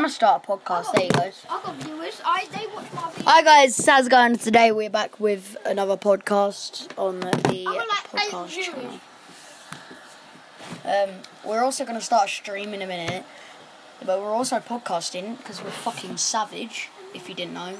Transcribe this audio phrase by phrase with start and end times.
[0.00, 0.94] I'm gonna start a podcast.
[0.94, 1.20] There you go.
[1.20, 2.22] I got viewers.
[2.24, 3.22] I they watch my videos.
[3.26, 4.38] Hi guys, how's it going?
[4.38, 8.98] Today we're back with another podcast on the like podcast channel.
[10.86, 11.10] Um,
[11.44, 13.24] we're also gonna start a stream in a minute,
[14.06, 16.88] but we're also podcasting because we're fucking savage.
[17.12, 17.76] If you didn't know.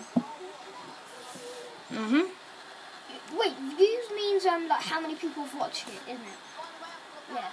[1.91, 2.29] Mhm.
[3.33, 7.35] Wait, views means um like how many people have watched it, isn't it?
[7.35, 7.49] Yeah.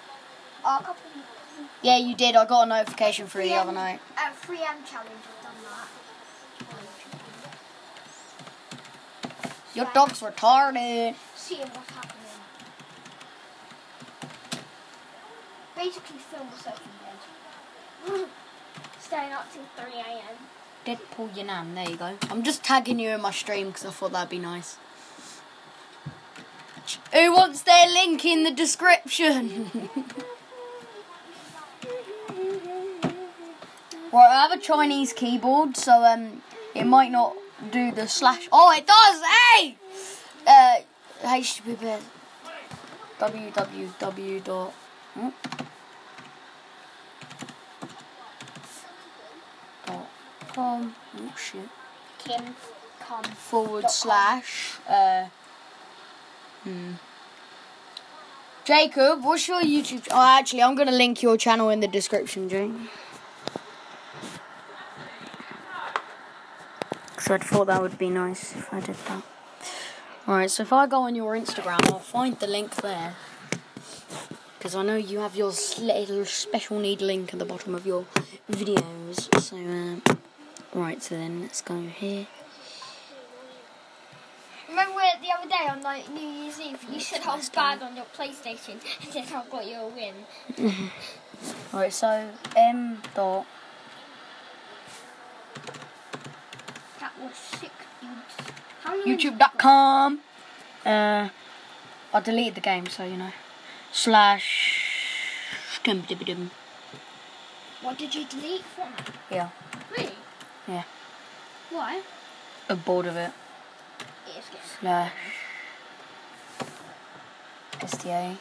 [0.66, 1.37] Oh, a couple.
[1.82, 2.36] Yeah, you did.
[2.36, 4.00] I got a notification for you the other night.
[4.18, 5.88] At 3 M challenge, I've done that.
[9.76, 11.16] Your dog's retarded.
[11.36, 12.14] Seeing what's happening.
[15.76, 16.82] Basically, film myself
[18.08, 18.30] in bed.
[19.00, 20.36] Staying up till 3 a.m.
[20.86, 21.76] Deadpool your nan.
[21.76, 22.18] There you go.
[22.30, 24.78] I'm just tagging you in my stream because I thought that'd be nice.
[27.14, 29.90] Who wants their link in the description?
[34.12, 36.42] right, I have a Chinese keyboard, so um,
[36.74, 37.36] it might not
[37.72, 38.48] do the slash.
[38.52, 39.22] Oh, it does.
[39.24, 39.78] Hey,
[40.46, 40.76] uh,
[41.24, 42.00] HTTP
[43.20, 44.74] www dot.
[45.16, 45.30] hmm?
[49.86, 50.08] dot
[50.54, 50.96] com.
[51.18, 51.70] Oh shit.
[52.20, 52.56] Kim,
[53.00, 53.24] come.
[53.24, 53.92] forward Dot com.
[53.92, 55.26] slash uh
[56.64, 56.92] hmm.
[58.66, 60.08] Jacob, what's your YouTube?
[60.12, 62.72] Oh, actually, I'm gonna link your channel in the description, Jake.
[67.20, 69.24] So I thought that would be nice if I did that.
[70.28, 73.16] Alright, so if I go on your Instagram, I'll find the link there.
[74.58, 78.06] Because I know you have your little special need link at the bottom of your
[78.52, 79.28] videos.
[79.42, 80.16] So, uh,
[80.80, 82.28] right, so then let's go here.
[84.70, 87.82] Remember where the other day on like New Year's Eve, you said I was bad
[87.82, 90.92] on your PlayStation, and then I got you a win.
[91.72, 93.46] Right, so M dot
[97.08, 98.52] That was sick, dudes.
[98.84, 100.20] How many wins YouTube.com.
[100.86, 101.30] Uh,
[102.14, 103.32] I deleted the game, so you know.
[103.94, 104.84] Slash.
[107.82, 108.92] What did you delete from?
[109.32, 109.50] Yeah,
[109.96, 110.12] Really?
[110.68, 110.84] yeah.
[111.70, 112.02] Why?
[112.70, 113.32] I'm bored of it.
[114.26, 114.44] Good.
[114.82, 115.14] Slash.
[117.80, 118.36] STA.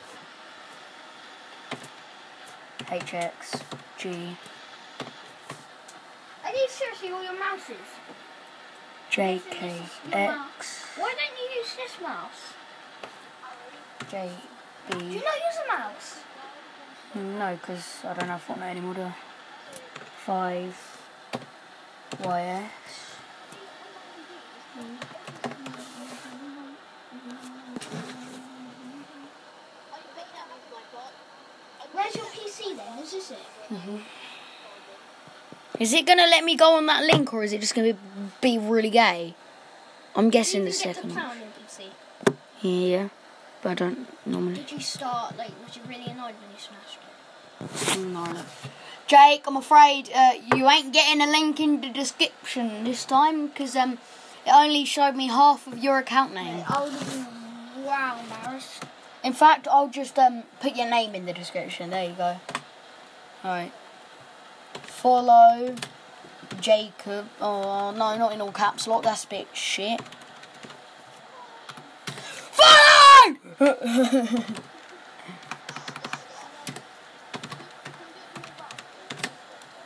[2.86, 3.62] HX.
[3.96, 4.36] G.
[6.44, 7.86] Are these seriously all your mouses?
[9.16, 9.72] JK.
[10.12, 10.84] X.
[10.98, 12.52] Why don't you use this mouse?
[14.10, 14.28] JB.
[14.90, 16.20] Do you not use a mouse?
[17.14, 19.14] No, because I don't have Fortnite anymore, do I?
[20.26, 20.98] 5.
[22.20, 22.70] YS.
[31.92, 32.98] Where's your PC then?
[32.98, 33.38] Is this it?
[33.70, 33.96] Mm-hmm.
[35.78, 37.98] Is it gonna let me go on that link, or is it just gonna be,
[38.40, 39.34] be really gay?
[40.14, 41.12] I'm guessing the second one.
[41.12, 41.90] play on your PC?
[42.62, 43.08] Yeah,
[43.62, 44.56] but I don't normally.
[44.56, 45.52] Did you start like?
[45.64, 48.06] Was you really annoyed when you smashed it?
[48.08, 48.44] No.
[49.06, 53.76] Jake, I'm afraid uh, you ain't getting a link in the description this time because
[53.76, 53.98] um,
[54.46, 56.64] it only showed me half of your account name.
[57.84, 58.84] Wow embarrassed.
[59.22, 61.90] In fact, I'll just um put your name in the description.
[61.90, 62.40] There you go.
[63.44, 63.72] Alright.
[64.82, 65.74] Follow
[66.60, 67.28] Jacob.
[67.40, 69.02] Oh no, not in all caps lock.
[69.04, 70.00] That's a bit shit.
[72.50, 73.36] Follow!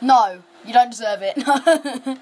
[0.01, 1.37] no, you don't deserve it.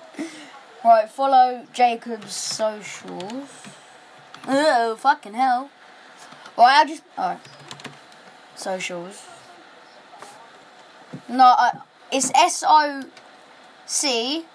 [0.84, 3.63] right, follow Jacob's socials.
[4.47, 5.69] Oh, fucking hell.
[6.56, 7.03] Well, I'll just.
[7.18, 7.40] Alright.
[8.56, 9.25] Socials.
[11.28, 11.80] No, I,
[12.12, 13.03] it's S O
[13.86, 14.46] C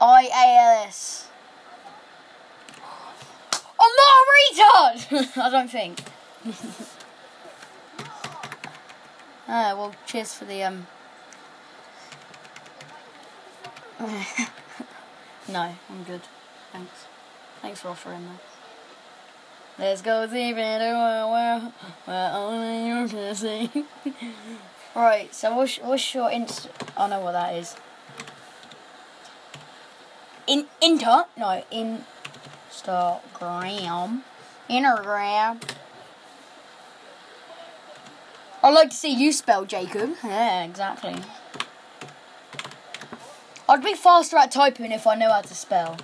[0.00, 1.28] I A L S.
[3.78, 5.36] I'm not a retard!
[5.42, 6.00] I don't think.
[9.48, 10.88] Ah, well, cheers for the, um.
[15.48, 16.22] no, I'm good.
[16.72, 17.06] Thanks.
[17.62, 18.40] Thanks for offering that.
[19.78, 21.72] Let's go deep into a
[22.06, 23.70] where only you can see.
[25.02, 26.70] Right, so what's, what's your inst?
[26.96, 27.76] Oh, I know what that is.
[30.46, 32.04] In inter no in
[32.70, 34.22] Instagram,
[34.70, 35.62] Instagram.
[38.62, 40.14] I'd like to see you spell Jacob.
[40.24, 41.16] Yeah, exactly.
[43.68, 45.96] I'd be faster at typing if I knew how to spell,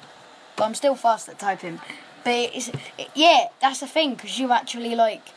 [0.57, 1.81] but I'm still fast at typing.
[2.25, 5.29] But it's, it, yeah, that's the thing because you actually like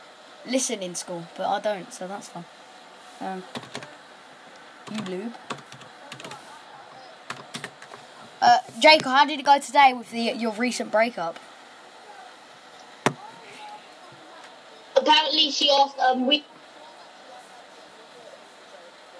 [0.46, 2.44] listen in school, but I don't, so that's fun.
[3.20, 3.42] Um,
[4.92, 5.34] you lube.
[8.40, 11.38] Uh, Jake, how did it go today with the your recent breakup?
[14.96, 16.44] Apparently, she asked um we.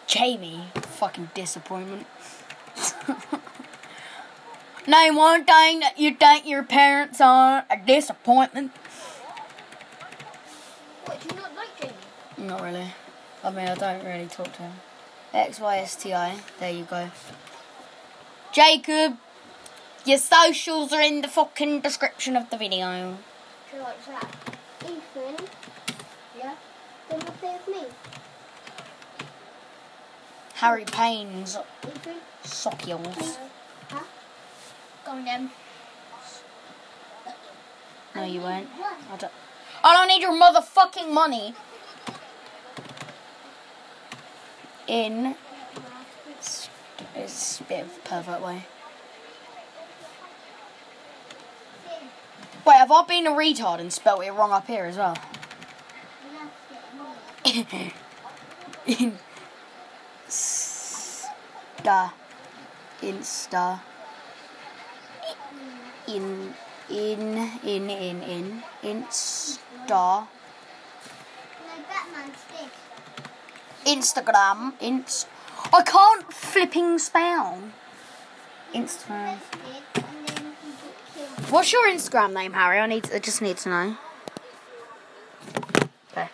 [0.06, 2.06] Jamie, fucking disappointment.
[4.86, 8.70] Name one thing that you think your parents are a disappointment.
[11.04, 12.48] What, do you not like Jamie?
[12.48, 12.92] Not really.
[13.44, 14.72] I mean, I don't really talk to him.
[15.32, 16.40] X Y S T I.
[16.58, 17.10] There you go.
[18.52, 19.18] Jacob,
[20.04, 23.18] your socials are in the fucking description of the video.
[23.70, 24.28] She likes that.
[24.82, 25.46] Ethan.
[26.38, 26.54] Yeah?
[27.10, 27.84] Then say with me?
[30.54, 32.14] Harry Payne's Ethan?
[32.44, 33.18] sockules.
[33.18, 33.48] Uh,
[33.90, 34.04] huh?
[35.04, 35.50] Go on then.
[38.14, 38.66] No, you won't.
[39.12, 39.32] I don't.
[39.84, 41.54] I don't need your motherfucking money.
[44.86, 45.34] In.
[47.14, 48.66] It's, a bit of a pervert way.
[52.64, 55.16] Wait, have I been a retard and spelt it wrong up here as well?
[58.86, 59.18] In.
[60.28, 62.12] Sta.
[63.02, 63.80] Insta.
[66.08, 66.54] In.
[66.90, 67.50] In.
[67.64, 67.90] In.
[67.90, 68.22] In.
[68.22, 68.62] In.
[68.82, 69.88] Insta.
[69.88, 70.28] No,
[71.88, 72.70] Batman's this.
[73.86, 74.72] Instagram.
[74.80, 75.28] Inst.
[75.72, 77.62] I can't flipping spell.
[78.74, 79.38] Instagram.
[79.38, 79.42] Press
[79.94, 81.50] it, and then you get killed.
[81.50, 82.78] What's your Instagram name, Harry?
[82.78, 83.10] I need.
[83.12, 83.96] I just need to know.
[86.12, 86.28] Okay.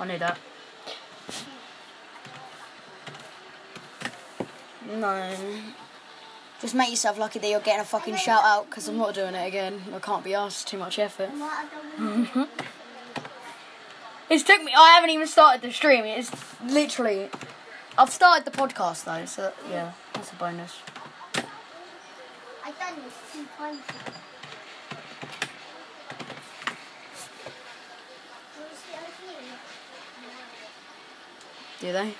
[0.00, 0.38] I knew that.
[4.90, 5.36] No.
[6.60, 9.34] Just make yourself lucky that you're getting a fucking shout out because I'm not doing
[9.34, 9.80] it again.
[9.94, 10.66] I can't be asked.
[10.66, 11.28] Too much effort.
[11.30, 12.50] And what I don't want
[14.30, 14.72] It's took me.
[14.76, 16.04] I haven't even started the stream.
[16.04, 16.30] It's
[16.62, 17.30] literally.
[17.96, 20.76] I've started the podcast though, so yeah, that's a bonus.
[21.34, 23.80] I've done this two times.
[28.54, 29.56] Do you see over here?
[31.80, 32.14] Do they?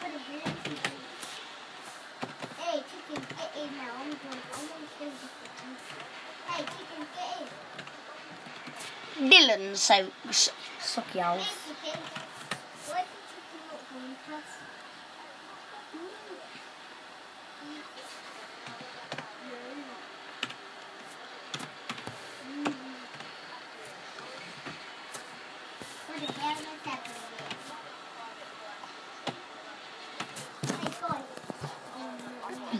[0.00, 0.52] Put it here.
[2.58, 3.92] Hey, chicken, get in now.
[4.00, 5.70] I'm going, I'm going to kill chicken.
[6.48, 7.61] Hey, chicken, get in.
[9.30, 11.46] Dylan so sucky owls.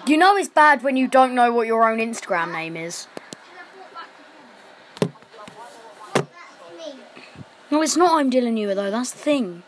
[0.05, 3.07] You know it's bad when you don't know what your own Instagram name is.
[6.15, 6.27] That's
[6.77, 6.99] me.
[7.73, 8.21] No, it's not.
[8.21, 8.91] I'm Dylan Ewer though.
[8.91, 9.63] That's the thing.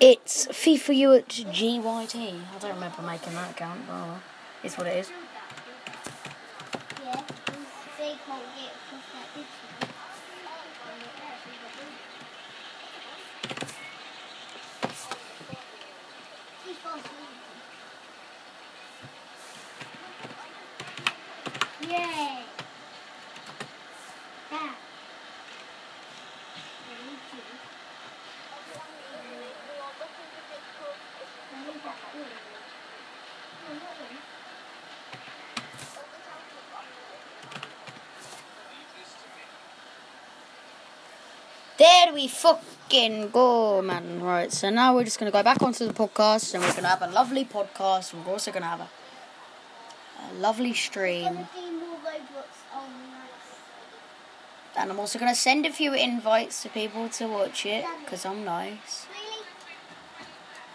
[0.00, 2.14] It's FIFA U at GYT.
[2.14, 3.80] I don't remember making that account.
[3.88, 4.20] but
[4.62, 5.10] it's what it is.
[7.02, 7.20] Yeah,
[7.98, 9.46] they can't get across that bridge.
[16.64, 17.00] Keep on
[21.90, 22.44] Yay!
[24.52, 24.76] That.
[41.80, 44.20] There we fucking go, man.
[44.20, 46.82] Right, so now we're just going to go back onto the podcast and we're going
[46.82, 48.12] to have a lovely podcast.
[48.12, 48.88] We're also going to have a,
[50.28, 51.48] a lovely stream.
[54.76, 58.26] And I'm also going to send a few invites to people to watch it because
[58.26, 59.06] I'm nice.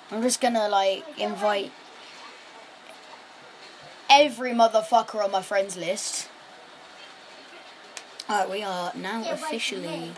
[0.09, 1.71] I'm just going to, like, invite
[4.09, 6.27] every motherfucker on my friends list.
[8.27, 10.11] Alright, we are now officially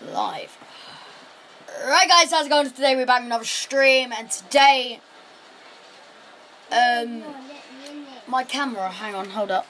[0.00, 0.56] live.
[1.86, 2.70] Right, guys, how's it going?
[2.70, 5.00] Today we're back with another stream, and today,
[6.70, 7.22] um,
[8.26, 8.90] my camera.
[8.90, 9.66] Hang on, hold up.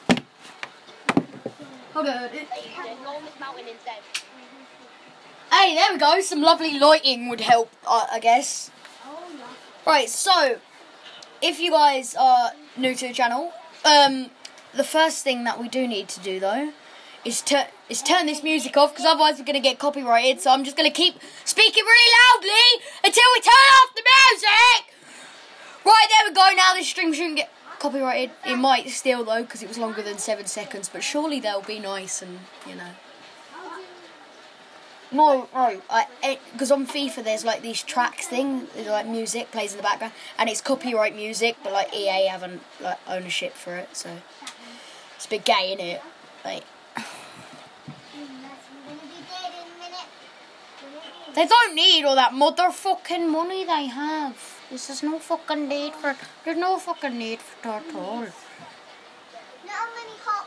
[1.93, 2.29] Hold on.
[5.53, 6.21] Hey, there we go.
[6.21, 8.71] Some lovely lighting would help, uh, I guess.
[9.87, 10.59] Right, so
[11.41, 13.53] if you guys are new to the channel,
[13.85, 14.31] um,
[14.75, 16.73] the first thing that we do need to do though
[17.25, 20.41] is to is turn this music off because otherwise we're gonna get copyrighted.
[20.41, 21.15] So I'm just gonna keep
[21.45, 24.95] speaking really loudly until we turn off the music.
[25.85, 26.57] Right, there we go.
[26.57, 28.31] Now this stream shouldn't get copyrighted.
[28.47, 31.79] It might still though because it was longer than seven seconds, but surely they'll be
[31.79, 32.91] nice and you know.
[35.13, 35.81] No, no,
[36.53, 40.13] because eh, on FIFA there's like these tracks thing, like music plays in the background,
[40.39, 44.11] and it's copyright music, but like EA haven't like ownership for it, so
[45.15, 46.03] it's a bit gay, is it?
[46.45, 46.65] Like
[51.35, 54.37] they don't need all that motherfucking money they have.
[54.71, 56.17] This is no fucking need for.
[56.45, 58.27] There's no fucking need for that at all.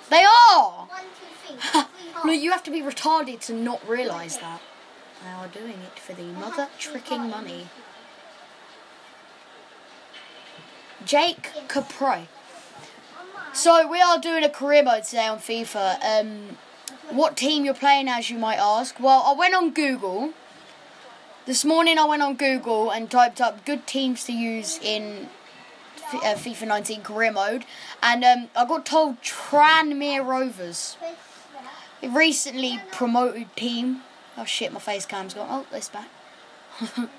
[0.09, 0.87] They are.
[0.87, 1.01] One,
[1.45, 1.81] two, three.
[2.25, 4.61] No, you have to be retarded to not realise that.
[5.23, 7.67] They are doing it for the mother tricking money.
[11.05, 12.27] Jake Capri.
[13.53, 16.03] So we are doing a career mode today on FIFA.
[16.03, 16.57] Um,
[17.09, 18.99] what team you're playing as, you might ask.
[18.99, 20.33] Well, I went on Google.
[21.47, 25.29] This morning I went on Google and typed up good teams to use in
[25.95, 27.63] F- uh, FIFA 19 career mode,
[28.03, 30.97] and um, I got told Tranmere Rovers
[32.03, 34.01] recently promoted team.
[34.37, 35.47] Oh shit, my face cam's gone.
[35.49, 36.09] Oh, it's back.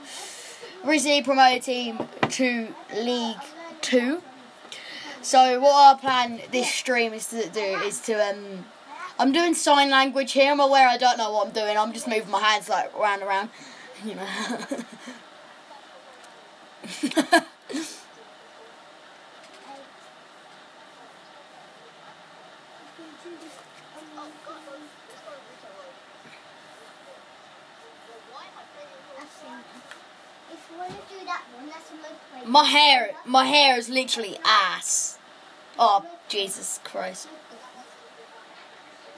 [0.84, 3.40] recently promoted team to League
[3.80, 4.22] Two.
[5.22, 8.66] So what our plan this stream is to do is to um,
[9.18, 10.52] I'm doing sign language here.
[10.52, 11.78] I'm aware I don't know what I'm doing.
[11.78, 13.48] I'm just moving my hands like round and round,
[32.46, 35.18] my hair, my hair is literally ass.
[35.78, 37.28] Oh Jesus Christ.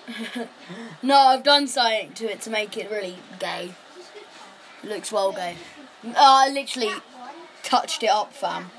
[1.03, 3.75] no, I've done something to it to make it really gay.
[4.83, 5.57] Looks well gay.
[6.05, 6.93] Oh, I literally
[7.63, 8.71] touched it up, fam.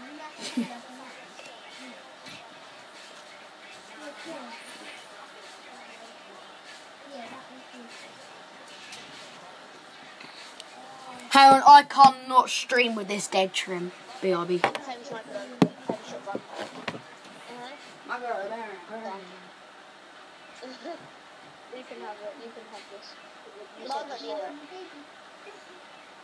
[11.30, 13.92] Hang on, I can't stream with this dead trim.
[14.22, 14.60] BRB.
[14.86, 15.48] Same sniper gun.
[15.88, 16.42] Headshot gun.
[21.78, 22.34] You can have it.
[22.44, 23.16] You can have this.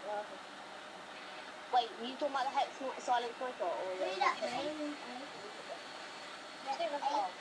[0.08, 1.20] Said no, you need it.
[1.28, 1.76] Yeah.
[1.76, 4.56] Wait, you talking about the hex not silent sniper or the that hex?
[4.56, 4.96] one.
[6.68, 7.32] It's different stuff.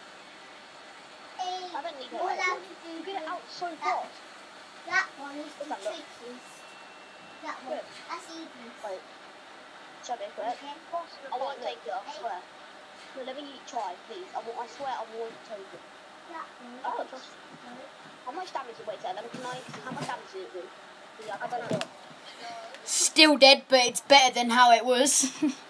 [1.38, 2.18] I don't need it.
[2.18, 4.18] You're allowed to do get it out so that, fast.
[4.90, 6.54] that one is the that trickiest.
[7.46, 7.78] That one.
[7.78, 7.86] Good.
[8.10, 8.66] That's easy.
[8.82, 9.02] Wait.
[10.02, 10.58] Shall I correct?
[10.62, 10.74] Okay.
[11.30, 12.38] I won't take it, I swear.
[13.14, 14.26] No, let me try, please.
[14.34, 15.84] I, won't, I swear I won't take it.
[16.34, 16.82] That one.
[16.82, 17.30] Don't trust
[18.26, 19.26] How much damage did wait, tell them?
[19.30, 20.62] Can I, how much damage it do?
[21.26, 21.95] Yeah, I don't know.
[22.84, 25.32] Still dead, but it's better than how it was.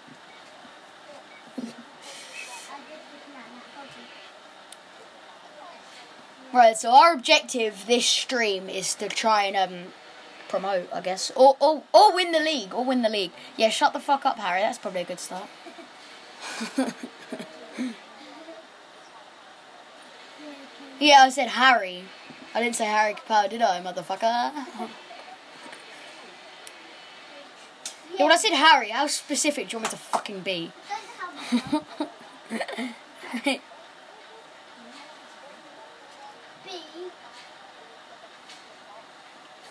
[6.53, 9.91] Right, so our objective this stream is to try and um
[10.47, 13.31] promote, I guess, or or or win the league, or win the league.
[13.57, 14.61] Yeah, shut the fuck up, Harry.
[14.61, 15.47] That's probably a good start.
[20.99, 22.05] yeah, I said Harry.
[22.55, 24.89] I didn't say Harry Capel, did I, motherfucker?
[28.17, 30.71] Yeah, when I said Harry, how specific do you want me to fucking be?
[31.51, 33.61] Don't have B.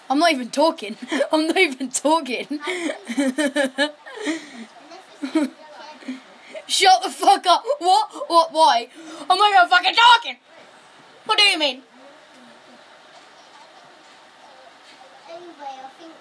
[0.08, 0.96] I'm not even talking.
[1.32, 2.46] I'm not even talking.
[2.48, 3.50] Unless it's
[5.20, 5.50] the
[6.68, 7.64] Shut the fuck up.
[7.78, 8.10] What?
[8.28, 8.52] What?
[8.52, 8.88] Why?
[9.28, 10.36] I'm not even fucking talking.
[11.24, 11.82] What do you mean?
[15.28, 16.12] Anyway, I think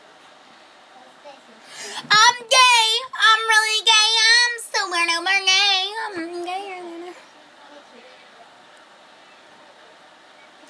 [1.24, 1.85] that's this.
[1.98, 2.88] I'm gay.
[3.16, 4.10] I'm really gay.
[4.32, 5.92] I'm super duper gay.
[6.06, 7.14] I'm gay.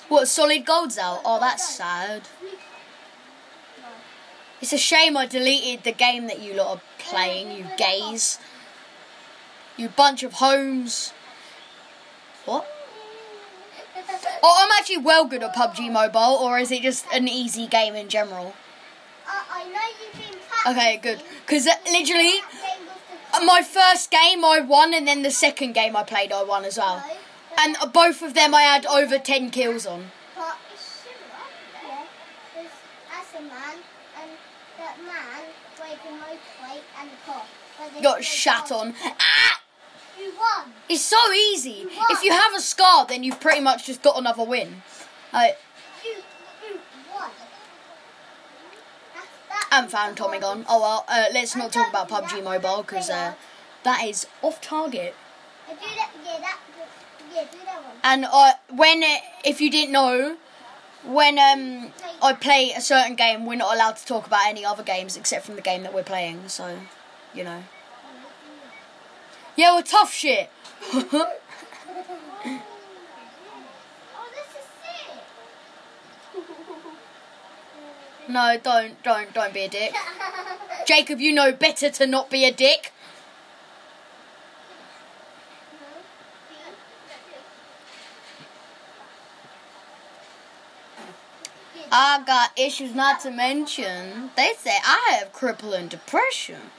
[0.08, 0.27] What?
[0.27, 1.22] Solid gold's out.
[1.25, 2.22] Oh, that's sad.
[4.62, 7.51] It's a shame I deleted the game that you lot are playing.
[7.58, 8.39] You gays.
[9.77, 11.12] You bunch of homes.
[12.46, 12.67] What?
[14.44, 17.96] Oh, I'm actually well good at PUBG Mobile, or is it just an easy game
[17.96, 18.53] in general?
[19.27, 19.41] Uh,
[20.65, 21.15] I know you've been practicing.
[21.15, 21.22] Okay, good.
[21.45, 25.95] Because literally, was the uh, my first game I won, and then the second game
[25.95, 27.03] I played I won as well.
[27.57, 30.12] And uh, both of them I had over 10 kills on.
[30.36, 31.05] But it's.
[31.84, 32.03] Yeah.
[32.55, 32.69] There's
[33.38, 33.77] a man
[34.22, 34.31] and
[34.77, 35.43] that man
[35.77, 37.43] drove and the car.
[37.77, 38.93] But there's Got shat on.
[39.03, 39.62] Ah!
[40.19, 40.74] You won.
[40.89, 41.86] It's so easy.
[42.10, 44.81] If you have a scar, then you've pretty much just got another win.
[45.34, 45.57] Like,
[46.03, 46.13] You,
[46.67, 46.79] you
[47.13, 47.29] won.
[49.72, 50.41] Was found Tommy one.
[50.41, 50.65] gone.
[50.69, 53.34] Oh well, uh, let's not talk about PUBG Mobile because uh,
[53.84, 55.15] that is off target.
[58.03, 59.03] And uh, when,
[59.43, 60.38] if you didn't know,
[61.03, 61.91] when um
[62.22, 65.45] I play a certain game, we're not allowed to talk about any other games except
[65.45, 66.48] from the game that we're playing.
[66.48, 66.79] So,
[67.34, 67.63] you know.
[69.55, 70.50] Yeah, we're tough shit.
[74.17, 75.15] Oh, this is sick.
[78.29, 79.94] No, don't, don't, don't be a dick.
[80.86, 82.91] Jacob, you know better to not be a dick.
[91.91, 94.32] I got issues not to mention.
[94.36, 96.72] They say I have crippling depression.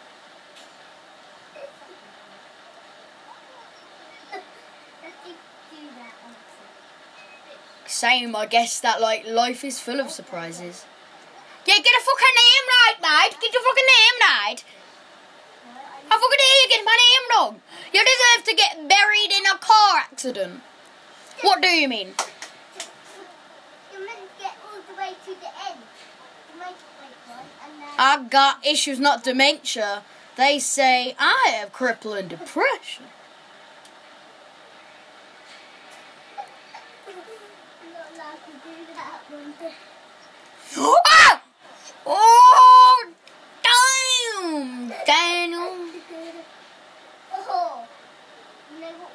[7.87, 10.85] Same, I guess that like life is full of surprises.
[11.67, 13.41] Yeah, get a fucking name right, mate.
[13.41, 14.65] Get your fucking name right.
[16.09, 17.61] I fucking hear you get my name wrong.
[17.93, 20.63] You deserve to get buried in a car accident.
[21.43, 22.15] What do you mean?
[23.93, 25.81] You're meant to get all the way to the end.
[26.55, 27.89] You might break one and then.
[27.99, 30.05] I got issues, not dementia.
[30.37, 33.07] They say I have crippling depression.
[37.09, 37.15] I'm
[37.93, 40.95] not allowed to do that one.
[42.07, 43.13] Oh,
[43.63, 44.93] damn!
[45.05, 45.53] Damn!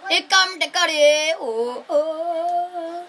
[0.02, 0.12] What?
[0.12, 1.34] Here come the curry.
[1.40, 3.06] Oh, oh.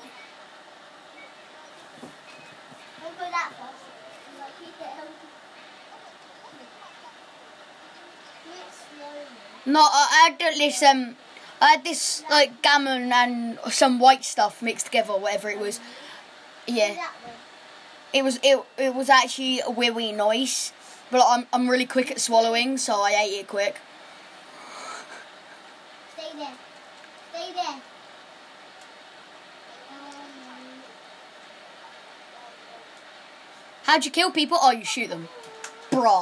[9.64, 11.16] No, I had this um,
[11.60, 15.80] I had this like gammon and some white stuff mixed together, whatever it was.
[16.66, 16.94] Yeah.
[18.12, 18.62] It was it.
[18.78, 20.72] It was actually a wee wee nice,
[21.10, 23.76] but I'm I'm really quick at swallowing, so I ate it quick.
[26.14, 26.54] Stay there.
[27.32, 27.80] Stay there.
[33.84, 34.58] How'd you kill people?
[34.60, 35.28] Oh, you shoot them.
[35.90, 36.12] Bra.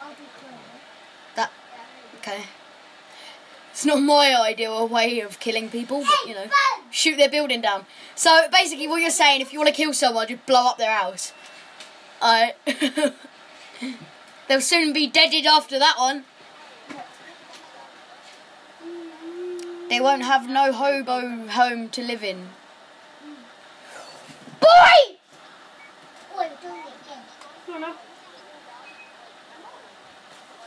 [0.00, 0.52] I'll be clear.
[1.34, 1.50] That
[2.18, 2.44] okay.
[3.70, 6.46] It's not my ideal way of killing people, but you know,
[6.90, 7.86] shoot their building down.
[8.14, 10.96] So basically, what you're saying, if you want to kill someone, just blow up their
[10.96, 11.32] house.
[12.20, 12.54] I.
[14.48, 16.24] They'll soon be deaded after that one.
[19.88, 22.48] They won't have no hobo home to live in.
[24.60, 25.18] Boy!
[26.36, 27.22] You're doing it again.
[27.66, 27.94] Come on now.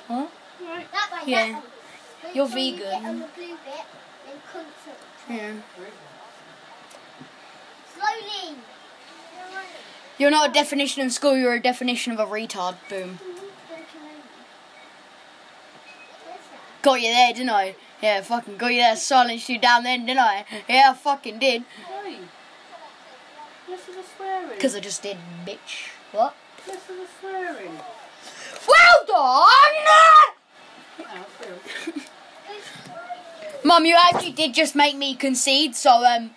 [0.07, 0.27] Huh?
[0.61, 0.87] Right.
[1.25, 1.45] Yeah.
[1.45, 1.61] that way.
[2.23, 3.05] Make You're you vegan.
[3.05, 3.85] on the blue bit,
[4.25, 4.97] then concentrate.
[5.29, 5.53] Yeah.
[8.03, 8.57] Slowly.
[10.17, 11.35] You're not a definition of school.
[11.35, 12.75] You're a definition of a retard.
[12.89, 13.19] Boom.
[16.81, 17.75] Got you there, didn't I?
[18.01, 18.95] Yeah, fucking got you there.
[18.95, 20.45] Silenced you down then, didn't I?
[20.67, 21.63] Yeah, I fucking did.
[21.87, 22.17] Hey.
[23.69, 24.49] Listen to swearing.
[24.49, 25.89] Because I just did, bitch.
[26.11, 26.35] What?
[26.67, 27.79] Listen to swearing.
[28.67, 29.59] Well done!
[33.63, 36.31] Mum, you actually did just make me concede, so, um,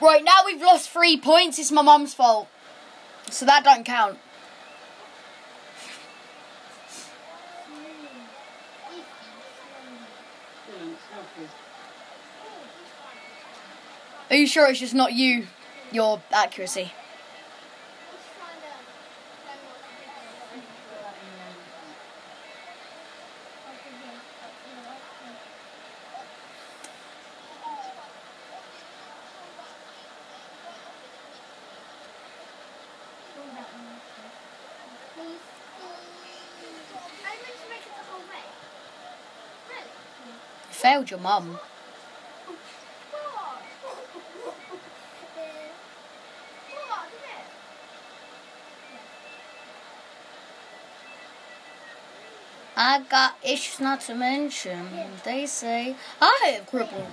[0.00, 1.58] right now we've lost three points.
[1.58, 2.48] It's my mum's fault.
[3.30, 4.18] So that don't count.
[14.30, 15.48] Are you sure it's just not you,
[15.90, 16.92] your accuracy?
[40.80, 41.58] Failed your mum.
[52.74, 54.88] I got issues not to mention.
[55.22, 57.12] They say I have crippled.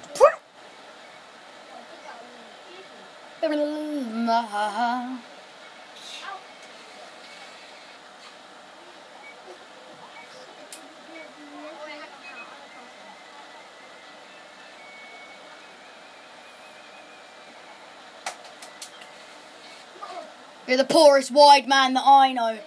[20.68, 22.58] You're the poorest wide man that I know.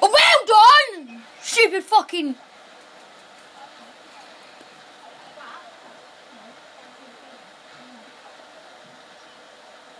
[0.00, 1.22] Oh, well done!
[1.42, 2.34] Stupid fucking.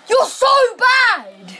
[0.09, 1.57] You're so bad!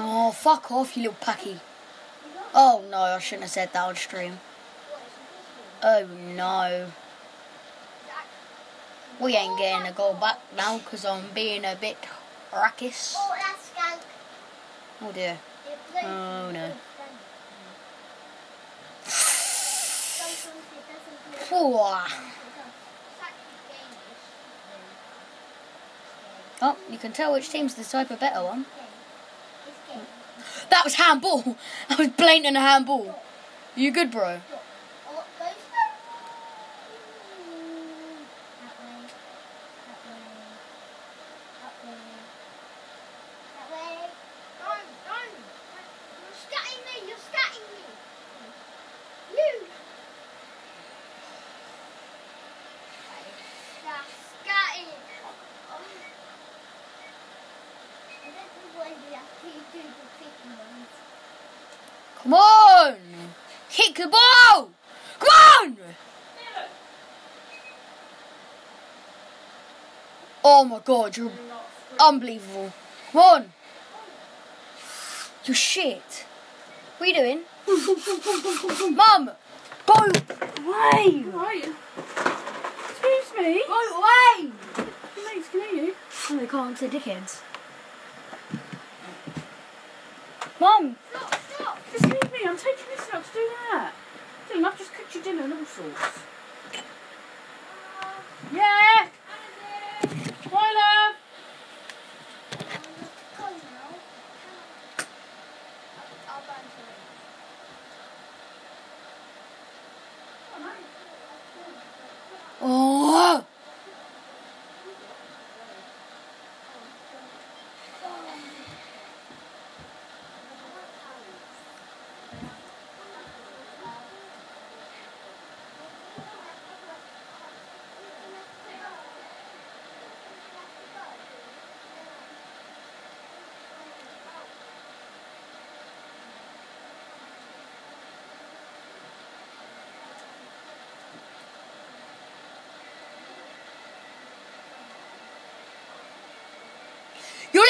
[0.00, 1.60] Oh, fuck off, you little packy.
[2.54, 4.38] Oh no, I shouldn't have said that on stream.
[5.82, 6.92] Oh no.
[9.20, 11.96] We ain't getting a goal back now because I'm being a bit
[12.52, 13.14] rackus.
[13.16, 13.34] Oh.
[15.02, 15.38] Oh dear.
[16.02, 16.66] Oh, no.
[16.66, 17.14] with skank.
[20.14, 21.46] Sometimes it doesn't play.
[21.46, 21.78] Phew.
[26.60, 28.66] Oh, you can tell which team's the type of better one.
[30.70, 31.56] That was handball.
[31.88, 33.22] That was blatant a handball.
[33.74, 34.40] You good, bro?
[34.50, 36.28] Oh, goes that way.
[38.60, 39.06] That way.
[39.86, 40.00] That
[41.86, 41.96] way.
[43.54, 43.94] That way.
[44.58, 45.36] Don't, don't.
[46.20, 46.94] You're scatting me.
[47.08, 47.86] You're scatting me.
[49.32, 49.52] You.
[53.84, 54.92] That's scatting.
[55.70, 55.80] Oh.
[58.10, 60.94] I don't know why we actually do the kicking ones.
[62.22, 62.96] Come on!
[63.70, 64.70] Kick the ball!
[65.18, 65.76] Come on!
[70.50, 71.30] Oh my god, you're
[72.00, 72.72] unbelievable.
[73.12, 73.52] Come on!
[75.44, 76.24] You shit.
[76.96, 77.40] What are you doing?
[78.96, 79.30] Mum!
[79.84, 81.20] Go away!
[81.20, 81.76] Who are you?
[81.98, 83.62] Excuse me.
[83.66, 84.50] Go away!
[85.16, 85.94] Your mates can hear you.
[86.30, 87.42] Oh, they can't say dickheads.
[90.58, 90.96] Mum!
[91.10, 91.78] Stop, stop.
[91.92, 93.92] Excuse me, I'm taking this out to do that.
[94.64, 96.20] I've just cooked you dinner and all sorts.
[98.54, 99.08] Yeah.
[100.50, 101.16] Bye, love.
[103.36, 103.92] Go now.
[106.26, 106.98] I'll banter it.
[112.62, 113.08] Oh!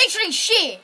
[0.08, 0.80] You're literally shit!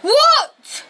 [0.00, 0.84] What?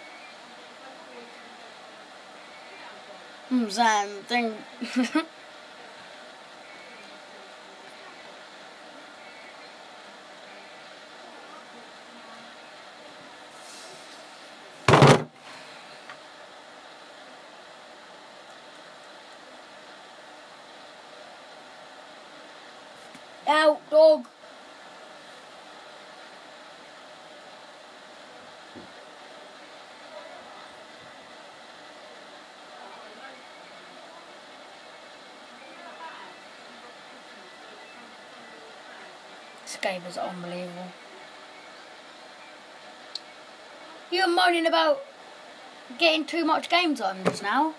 [3.52, 4.54] Zan, thing.
[23.46, 24.26] Out, dog.
[39.83, 40.87] Game is unbelievable.
[44.11, 45.01] You were moaning about
[45.99, 47.75] getting too much game time just now.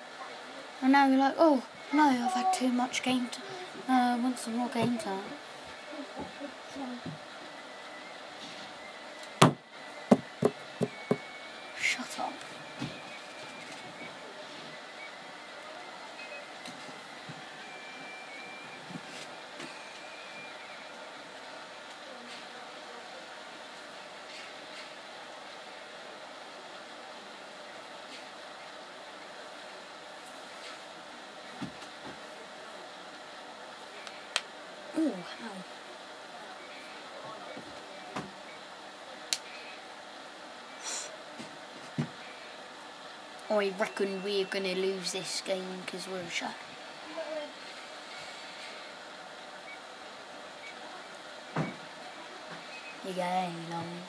[0.82, 1.64] And now you're like, oh,
[1.94, 3.46] no, I've had too much game time.
[3.88, 5.24] No, I want some more game time.
[11.80, 12.34] Shut up.
[34.96, 35.14] Ooh, ow.
[43.60, 46.56] I reckon we're gonna lose this game because we're shut.
[53.06, 54.03] You go, long.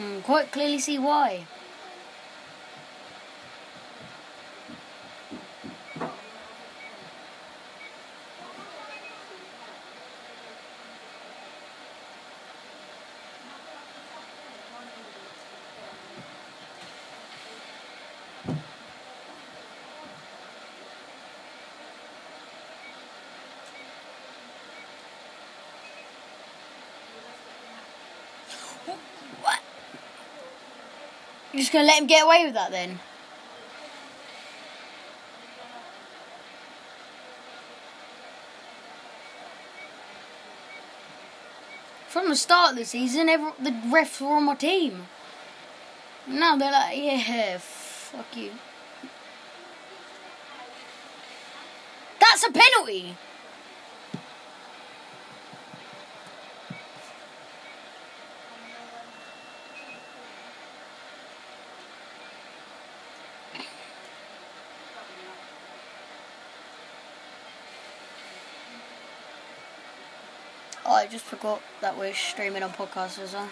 [0.00, 1.44] Hmm, quite clearly see why.
[31.60, 32.98] Just gonna let him get away with that then?
[42.08, 45.06] From the start of the season, every, the refs were on my team.
[46.26, 48.50] Now they're like, yeah, fuck you.
[52.18, 53.16] That's a penalty.
[71.10, 73.48] Just forgot that we're streaming on podcast as well.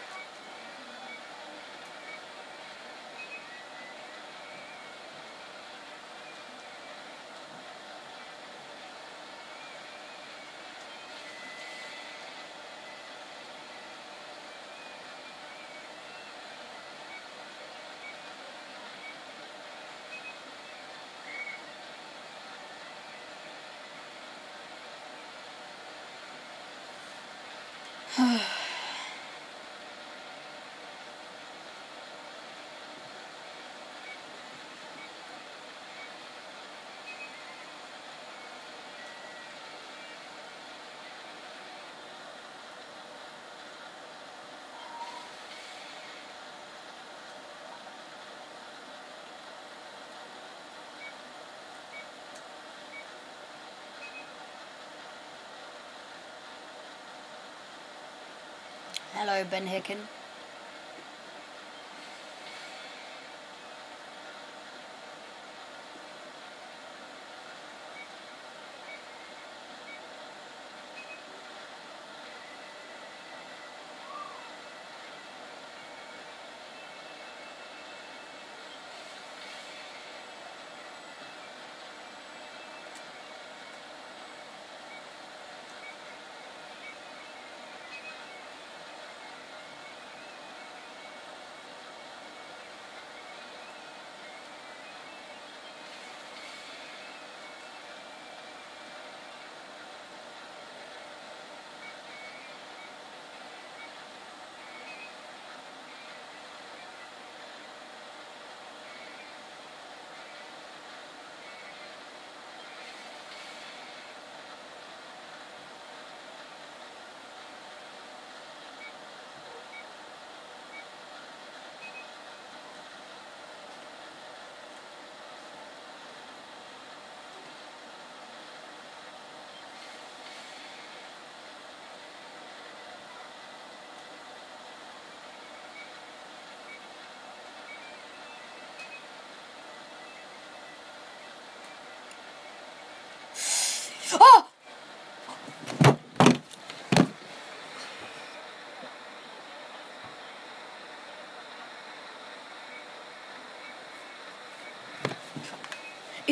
[59.29, 59.99] Hello, Ben Hicken.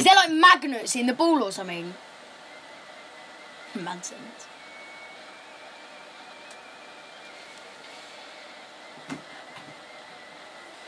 [0.07, 1.93] There like magnets in the ball or something?
[3.75, 4.47] Mad sense.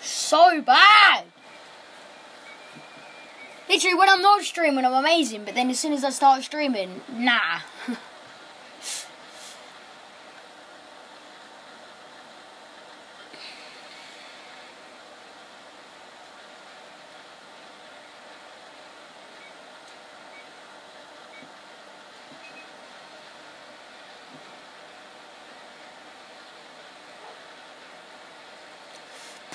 [0.01, 1.25] So bad!
[3.69, 7.03] Literally, when I'm not streaming, I'm amazing, but then as soon as I start streaming,
[7.13, 7.61] nah.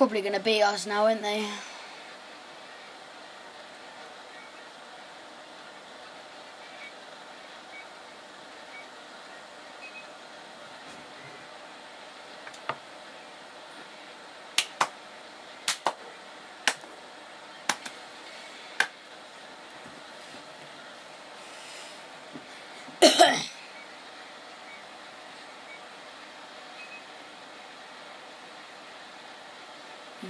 [0.04, 1.48] Probably gonna beat us now, aren't they?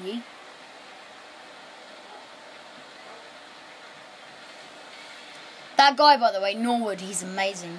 [0.04, 0.22] Yeet.
[5.78, 7.78] That guy, by the way, Norwood, he's amazing.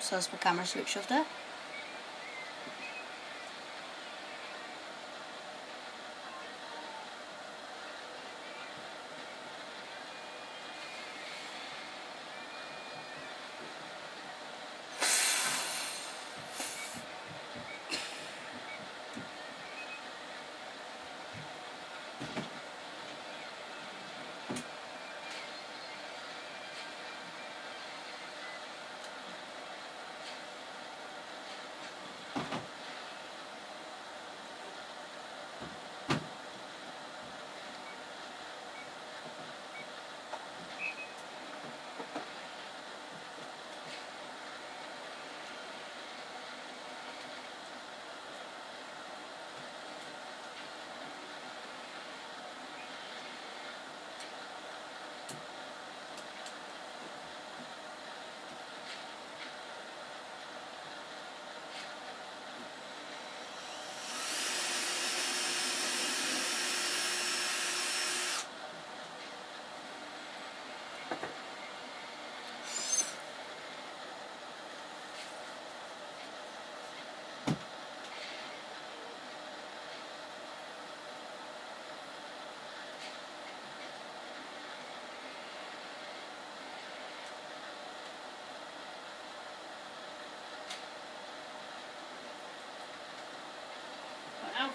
[0.00, 1.26] So that's my camera switch off there.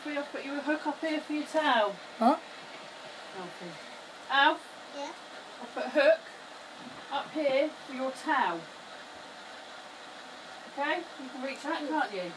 [0.06, 1.96] Alfie, I've put you a hook up here for your towel.
[2.20, 2.40] What?
[3.40, 3.72] Alfie.
[4.30, 4.60] Alf,
[4.98, 5.12] Yeah.
[5.62, 6.20] I've put a hook
[7.14, 8.60] up here for your towel.
[10.74, 10.98] Okay?
[10.98, 12.18] You can reach that, can't you?
[12.18, 12.32] Yeah,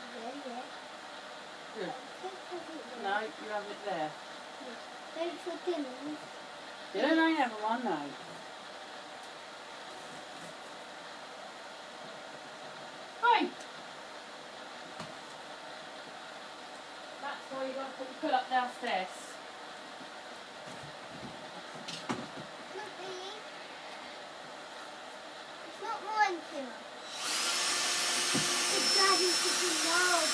[0.47, 0.63] yeah.
[1.75, 1.93] Good.
[3.03, 4.11] No, you have it there.
[5.45, 6.17] put them in.
[6.95, 7.99] Yeah, no, never mind, no.
[13.25, 13.49] Hey!
[17.77, 19.09] That's why you to put your pull up downstairs.
[22.75, 22.91] Not.
[25.69, 26.69] It's not mine, Kim.
[28.77, 30.31] It's Daddy's cooking loud.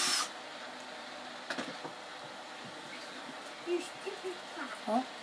[3.67, 4.37] You stupid
[4.87, 5.22] cat.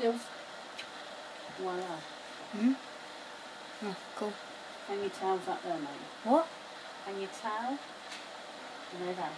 [0.00, 0.14] What?
[0.14, 0.20] Stills.
[1.60, 1.82] Voila.
[2.52, 2.72] Hmm?
[3.84, 4.32] Oh, cool.
[4.88, 5.88] Hang your towels up there, mate.
[6.24, 6.46] What?
[7.04, 7.78] Hang your towel.
[8.92, 9.32] And there's that.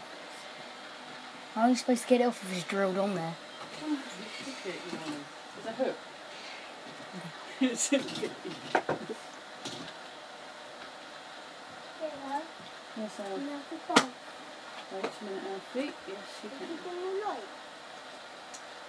[1.55, 3.35] How are you supposed to get it off if it's drilled on there?
[4.65, 5.97] There's a hook.
[7.61, 8.31] It's in the-
[12.95, 15.93] Yes, uh, wait a minute, Alfie.
[16.09, 17.62] Yes, you can.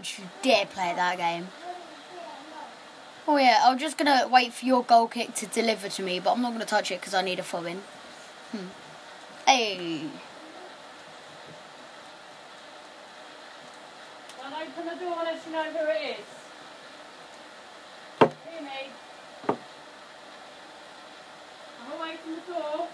[0.00, 1.48] Don't you dare play that game.
[3.28, 6.32] Oh yeah, I'm just gonna wait for your goal kick to deliver to me, but
[6.32, 7.82] I'm not gonna touch it because I need a fob in.
[8.52, 8.68] Hmm.
[9.46, 10.04] Hey.
[14.38, 16.26] Well, open the door unless you know who it is.
[18.50, 18.88] Hear me?
[21.84, 22.88] I'm away from the door.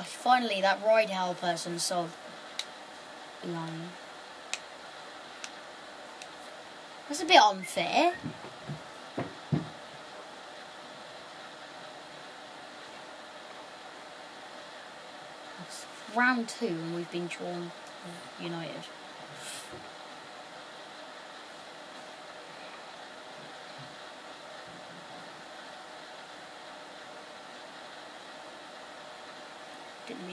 [0.00, 2.16] Oh, finally that ride hell person solved.
[3.44, 3.90] Line.
[7.06, 8.14] That's a bit unfair.
[15.66, 15.84] It's
[16.14, 17.70] round two and we've been drawn
[18.06, 18.84] uh, United.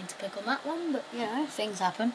[0.08, 2.14] To click on that one, but you know, things happen.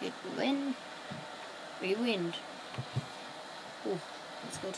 [0.00, 0.74] Did we win?
[1.80, 2.34] We win.
[3.88, 3.98] Oh,
[4.42, 4.74] that's good.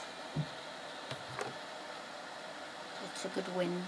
[3.03, 3.83] That's a good win.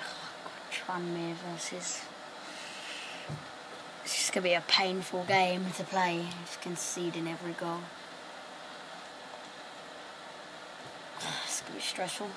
[0.00, 0.30] Ah,
[0.70, 2.02] Tranmere versus.
[4.32, 6.24] Just gonna be a painful game to play.
[6.46, 7.80] Just conceding every goal.
[11.44, 12.30] It's gonna be stressful.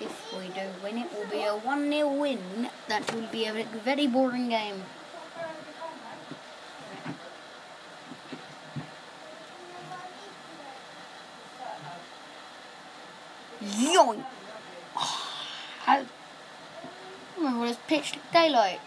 [0.00, 2.68] If we do win, it will be a 1 0 win.
[2.88, 4.82] That will be a very boring game.
[13.62, 14.24] Yoink!
[15.84, 16.02] How?
[17.36, 18.14] Remember when it's pitch
[18.44, 18.80] daylight?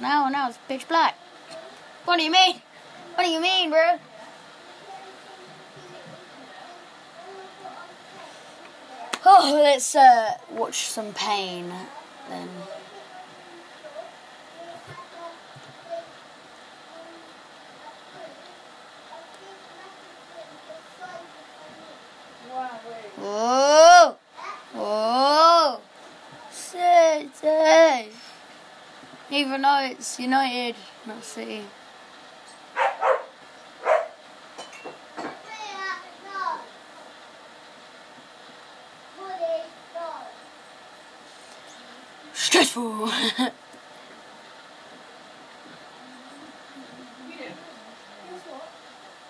[0.00, 1.18] Now and now it's pitch black.
[2.04, 2.60] What do you mean?
[3.14, 3.98] What do you mean, bro?
[9.26, 11.70] Oh, let's uh, watch some pain
[12.30, 12.48] then.
[22.50, 23.12] Wow, wait.
[23.20, 24.16] Oh!
[24.76, 25.80] Oh!
[26.50, 28.12] City!
[29.48, 30.74] Even though it's United,
[31.06, 31.64] not City.
[42.34, 43.08] Stressful!
[43.38, 43.50] yeah,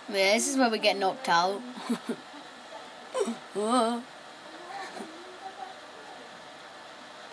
[0.09, 1.62] this is where we get knocked out.
[3.55, 4.03] oh.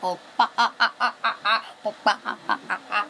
[0.08, 3.06] Oh, ba, ah, ah, ah, ah, ah, oh, ba, ah, ah, ah, ah.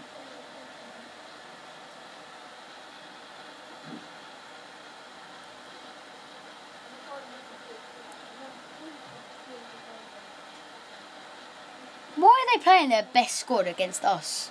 [12.15, 14.49] Why are they playing their best squad against us?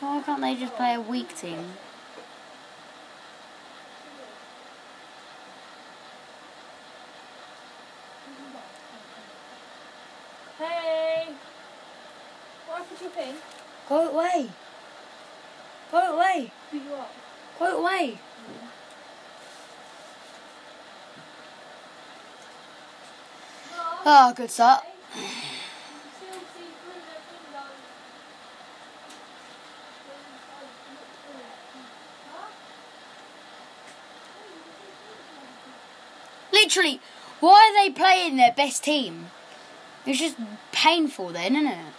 [0.00, 1.72] Why can't they just play a weak team?
[10.58, 11.28] Hey!
[12.66, 13.36] What did you think?
[13.88, 14.50] Go away!
[24.10, 24.84] Oh, good start.
[36.50, 37.02] Literally,
[37.40, 39.26] why are they playing their best team?
[40.06, 40.36] It's just
[40.72, 41.97] painful then, isn't it?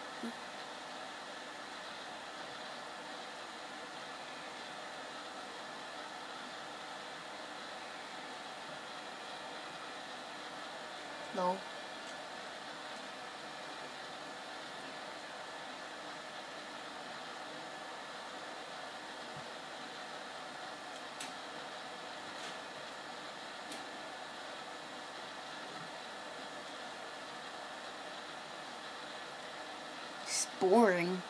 [30.59, 31.21] Boring.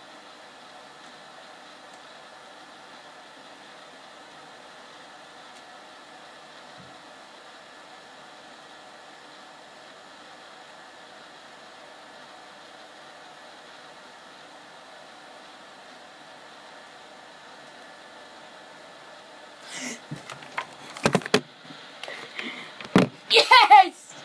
[23.31, 24.15] Yes!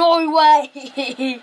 [0.00, 1.42] No way!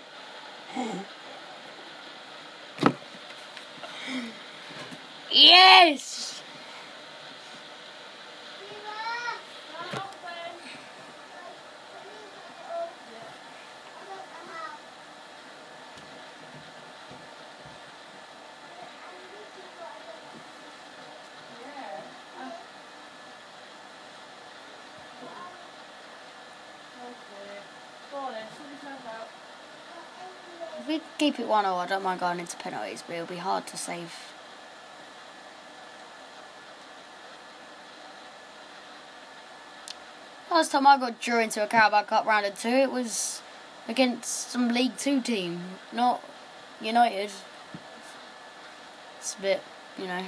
[5.30, 6.28] yes!
[28.10, 29.28] Go on then, sort yourself out.
[30.80, 31.00] If we
[31.30, 33.76] keep it 1 0, I don't mind going into penalties, but it'll be hard to
[33.76, 34.32] save.
[40.50, 43.42] Last time I got drew into a Carabao Cup round of two, it was
[43.86, 45.60] against some League Two team,
[45.92, 46.24] not
[46.80, 47.30] United.
[49.18, 49.62] It's a bit,
[49.98, 50.24] you know.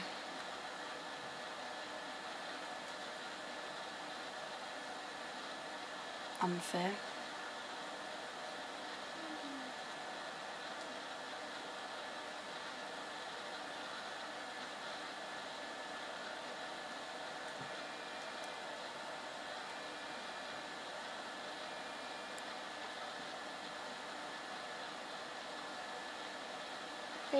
[6.42, 6.90] Unfair.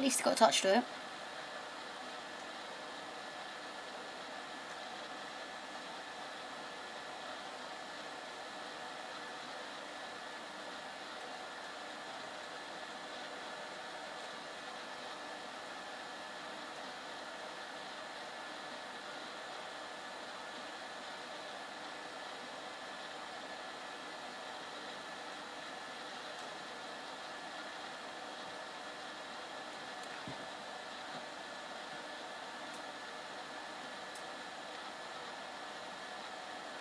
[0.01, 0.85] At least got a touch to it.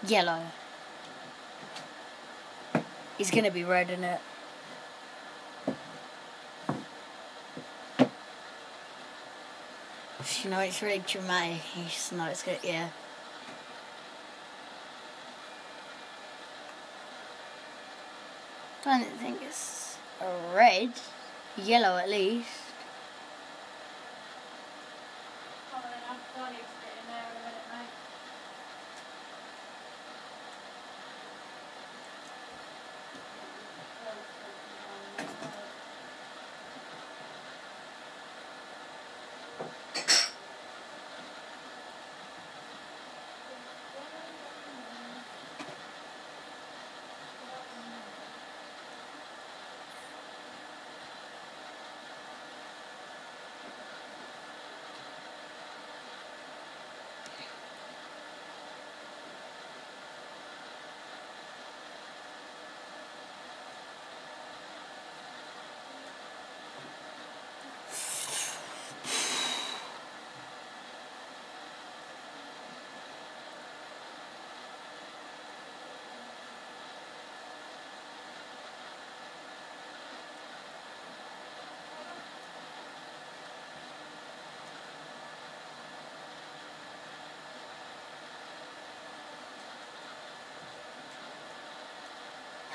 [0.08, 0.42] Yellow.
[3.18, 4.22] He's gonna be red in it.
[10.44, 11.62] You know, it's really dramatic.
[11.76, 12.90] You just know it's good, yeah.
[18.86, 19.98] I Don't think it's
[20.54, 20.92] red.
[21.58, 22.48] Yellow at least.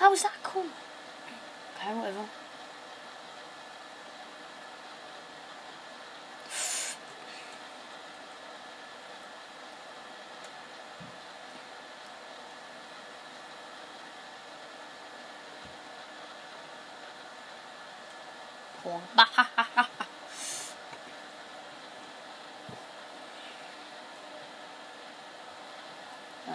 [0.05, 0.66] How's that cool?
[1.78, 2.26] Okay, whatever.
[18.82, 19.00] Porn.
[19.16, 19.26] I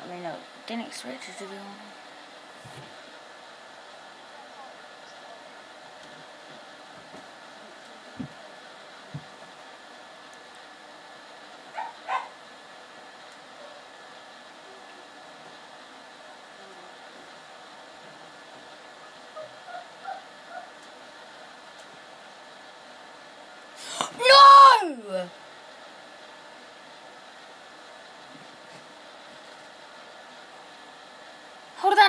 [0.08, 0.36] mean, I
[0.68, 1.89] didn't expect it to be on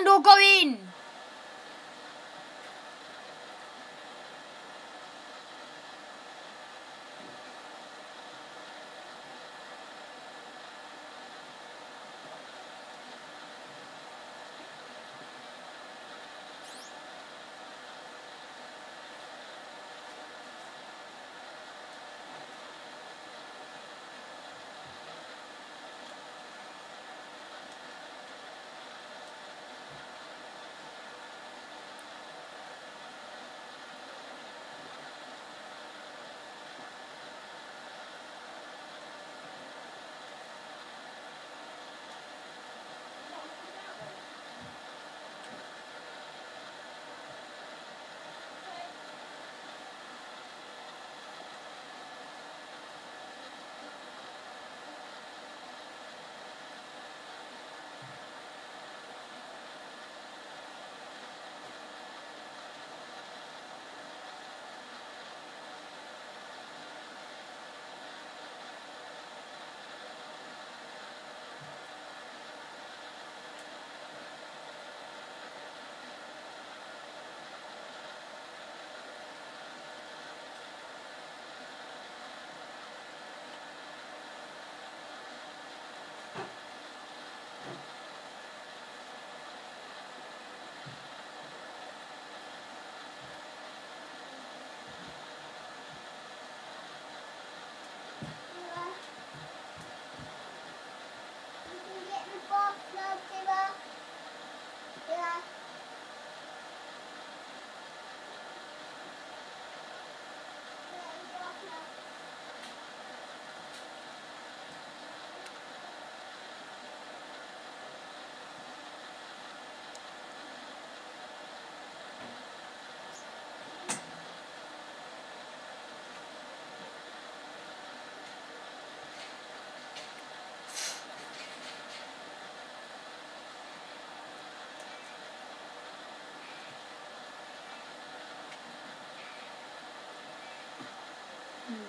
[0.01, 0.90] and all go in.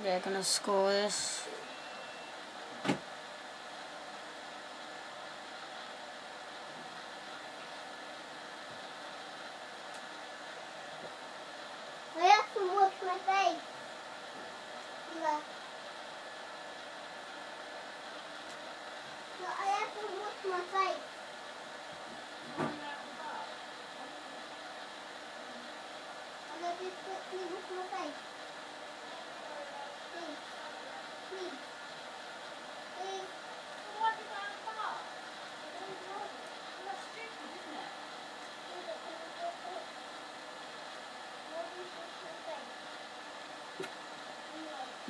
[0.03, 1.45] they're gonna score this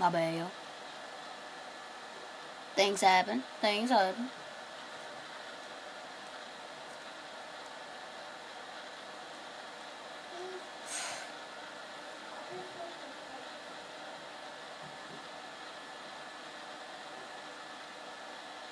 [0.02, 0.48] My bad.
[2.76, 3.44] Things happen.
[3.62, 4.32] Things happen.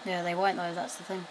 [0.04, 1.28] Yeah, they won't though, that's the thing.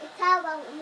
[0.00, 0.72] It's all the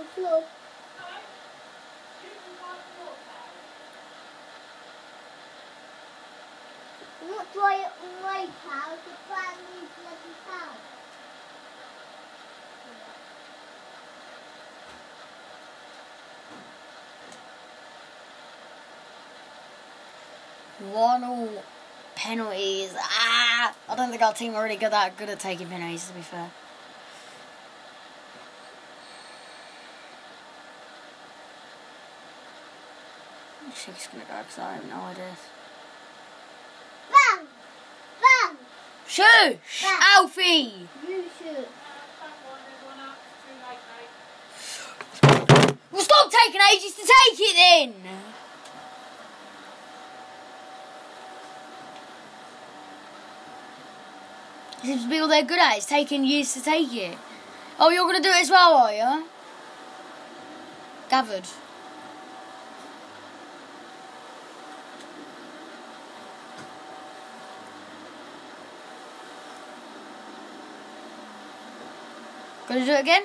[20.93, 21.49] One all
[22.15, 22.95] penalties.
[22.99, 26.09] Ah, I don't think our team are really good that good at taking penalties.
[26.09, 26.51] To be fair.
[34.01, 35.37] She's gonna go because I have no idea.
[37.11, 37.47] Bang!
[38.23, 38.57] Bang!
[39.07, 39.83] Shush!
[39.83, 40.03] Back.
[40.17, 40.89] Alfie!
[41.07, 41.69] You should.
[45.93, 47.95] Well, stop taking ages to take it then!
[54.83, 55.77] Seems to be all they're good at.
[55.77, 57.19] It's taking years to take it.
[57.79, 59.27] Oh, you're gonna do it as well, are you?
[61.11, 61.45] Gathered.
[72.71, 73.25] Gonna do it again?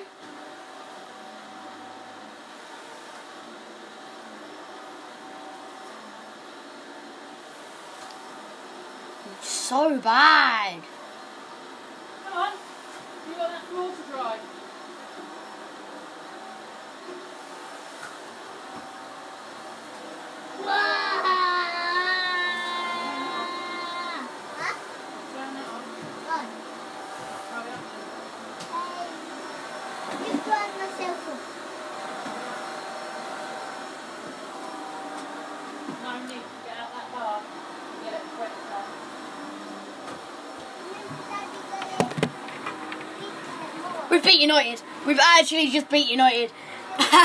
[9.40, 10.82] So bad.
[12.24, 12.52] Come on.
[13.28, 14.38] You got that floor to dry.
[24.58, 24.74] Huh?
[25.34, 25.82] Turn that on.
[26.26, 26.46] Fun.
[27.50, 27.82] Hurry up.
[28.72, 29.06] Hey.
[30.26, 31.40] You burn myself up.
[44.10, 44.82] We've beat United.
[45.06, 46.50] We've actually just beat United.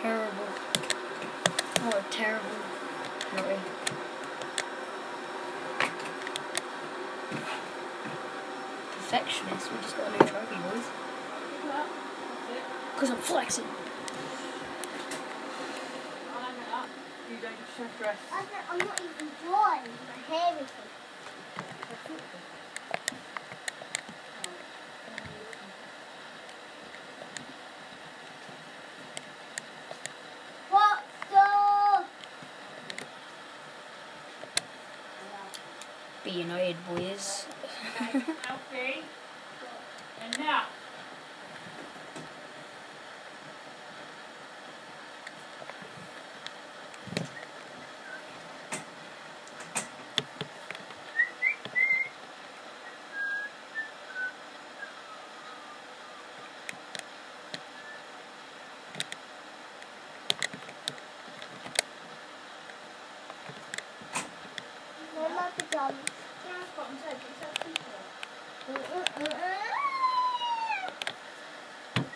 [0.00, 0.46] terrible.
[1.82, 2.46] What a terrible.
[3.34, 3.58] Really.
[8.92, 9.72] Perfectionist.
[9.72, 10.84] We just got a new trophy, boys.
[11.56, 11.88] Pick it up.
[11.88, 12.64] That's it.
[12.94, 13.64] Because I'm flexing.
[16.34, 16.88] I'll hang it up.
[17.30, 18.18] You don't just shift dress.
[18.32, 19.80] I said, I'm not even dry.
[20.08, 20.68] My hair is.
[30.70, 31.62] What the?
[36.52, 37.46] United, boys.
[37.98, 39.02] Alfie.
[40.22, 40.64] And now.
[65.14, 66.22] No, my pajamas.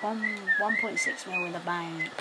[0.07, 0.23] One,
[0.61, 2.13] 1.6 mil in the bank.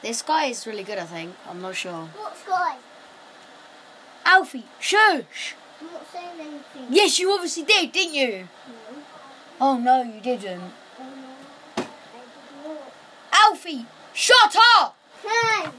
[0.00, 1.36] This guy is really good, I think.
[1.46, 2.08] I'm not sure.
[4.78, 5.54] Shush!
[5.80, 6.86] I'm not saying anything.
[6.90, 8.48] Yes, you obviously did, didn't you?
[8.68, 9.02] No.
[9.60, 10.72] Oh no, you didn't.
[10.98, 11.32] Oh, no.
[11.78, 12.92] I did not.
[13.32, 14.96] Alfie, shut up!
[15.22, 15.70] Hey!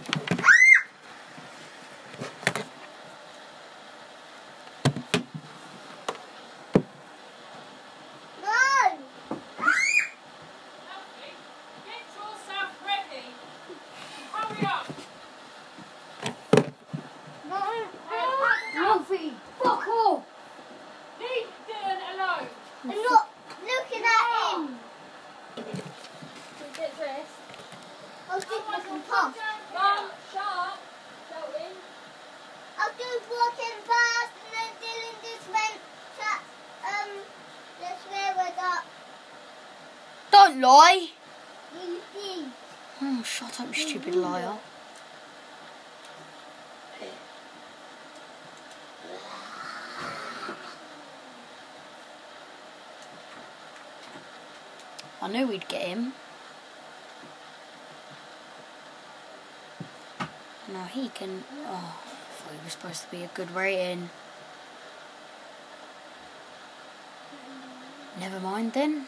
[8.42, 8.50] No!
[10.90, 11.36] Alfie,
[11.86, 13.26] get yourself ready.
[14.32, 14.88] Hurry up.
[18.76, 20.24] Alfie, fuck off!
[21.20, 22.48] Leave Dylan alone.
[22.84, 23.26] I'm not
[23.62, 24.62] looking at him.
[26.76, 27.38] Get dressed.
[28.30, 29.32] I'll give you some puff.
[29.74, 30.78] Mum, shut up.
[31.30, 31.76] Shouting.
[32.78, 35.78] I was just walking past and then Dylan just went,
[36.18, 36.40] shut,
[36.84, 37.12] um,
[37.80, 38.84] the swear word up.
[40.32, 41.10] Don't lie!
[41.74, 42.46] You did.
[43.02, 44.58] Oh, shut up, you stupid liar.
[55.22, 56.14] I knew we'd get him.
[60.72, 61.44] Now he can.
[61.66, 64.12] Oh, I thought he was supposed to be a good rating.
[68.20, 69.08] Never mind then.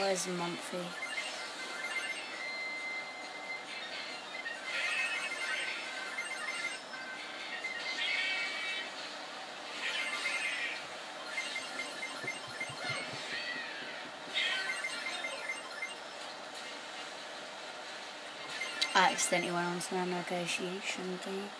[0.00, 0.82] Where's Mumphy?
[18.94, 21.50] I accidentally went on to the negotiation thing.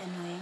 [0.00, 0.37] It's a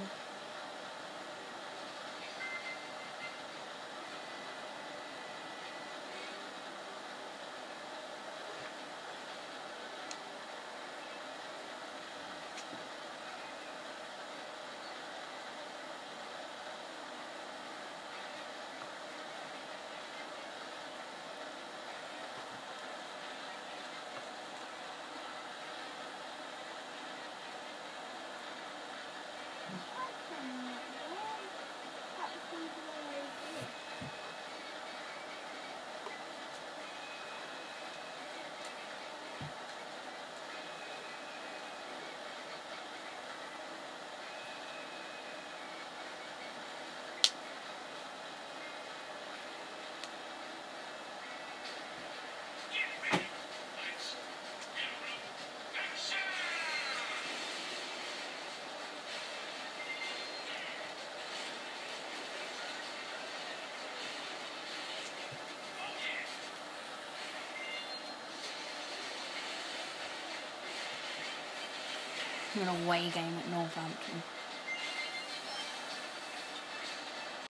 [72.56, 72.76] annoying.
[72.76, 74.22] an away game at Northampton.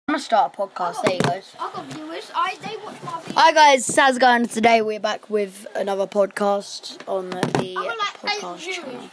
[0.09, 1.03] I'm gonna start a podcast.
[1.03, 1.41] There you go.
[1.59, 2.31] I got viewers.
[2.35, 3.35] I they watch my videos.
[3.35, 4.47] Hi guys, how's it going?
[4.47, 9.11] Today we're back with another podcast on the like podcast channel.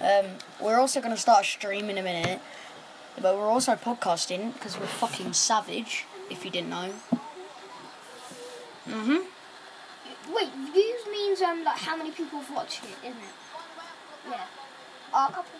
[0.00, 0.26] Um,
[0.60, 2.40] we're also gonna start a stream in a minute,
[3.20, 6.06] but we're also podcasting because we're fucking savage.
[6.30, 6.90] If you didn't know.
[8.88, 9.26] Mhm.
[10.34, 13.41] Wait, views means um like how many people have watched it, isn't it?
[14.28, 14.44] Yeah.
[15.14, 15.50] Oh, a couple.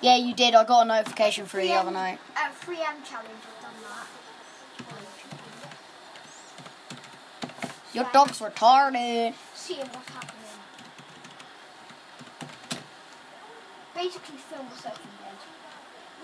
[0.00, 0.54] Yeah, you did.
[0.54, 2.18] I got a notification through the other night.
[2.36, 4.06] Uh, At 3M challenge, I've done that.
[7.94, 9.34] Your dog's retarded.
[9.54, 10.32] Seeing what's happening.
[13.94, 15.00] Basically, film myself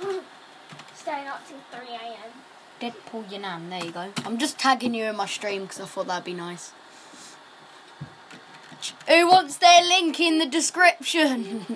[0.03, 0.23] in bed.
[0.97, 2.33] Staying up till 3 a.m.
[2.81, 3.69] Deadpool your nan.
[3.71, 4.09] There you go.
[4.25, 6.73] I'm just tagging you in my stream because I thought that'd be nice.
[9.09, 11.66] Who wants their link in the description?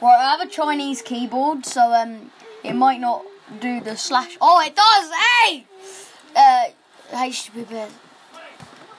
[0.00, 2.30] right, I have a Chinese keyboard, so um,
[2.64, 3.24] it might not
[3.60, 4.36] do the slash.
[4.40, 5.10] Oh, it does.
[5.12, 5.66] Hey,
[6.34, 6.70] uh,
[7.12, 7.90] HTTP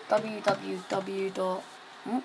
[0.09, 1.63] www dot.
[2.03, 2.19] hmm?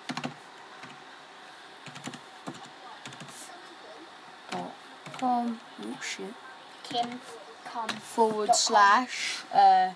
[4.51, 4.75] dot
[5.19, 5.61] com.
[5.83, 6.35] Oh shit.
[6.83, 7.21] Kim,
[7.65, 7.89] come.
[7.89, 8.55] Forward com.
[8.55, 9.43] slash.
[9.53, 9.91] Uh.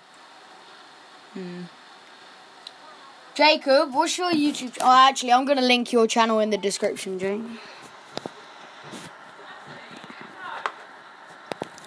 [1.33, 1.63] Hmm.
[3.33, 4.77] Jacob, what's your YouTube?
[4.79, 7.41] Oh, actually, I'm gonna link your channel in the description, Jake.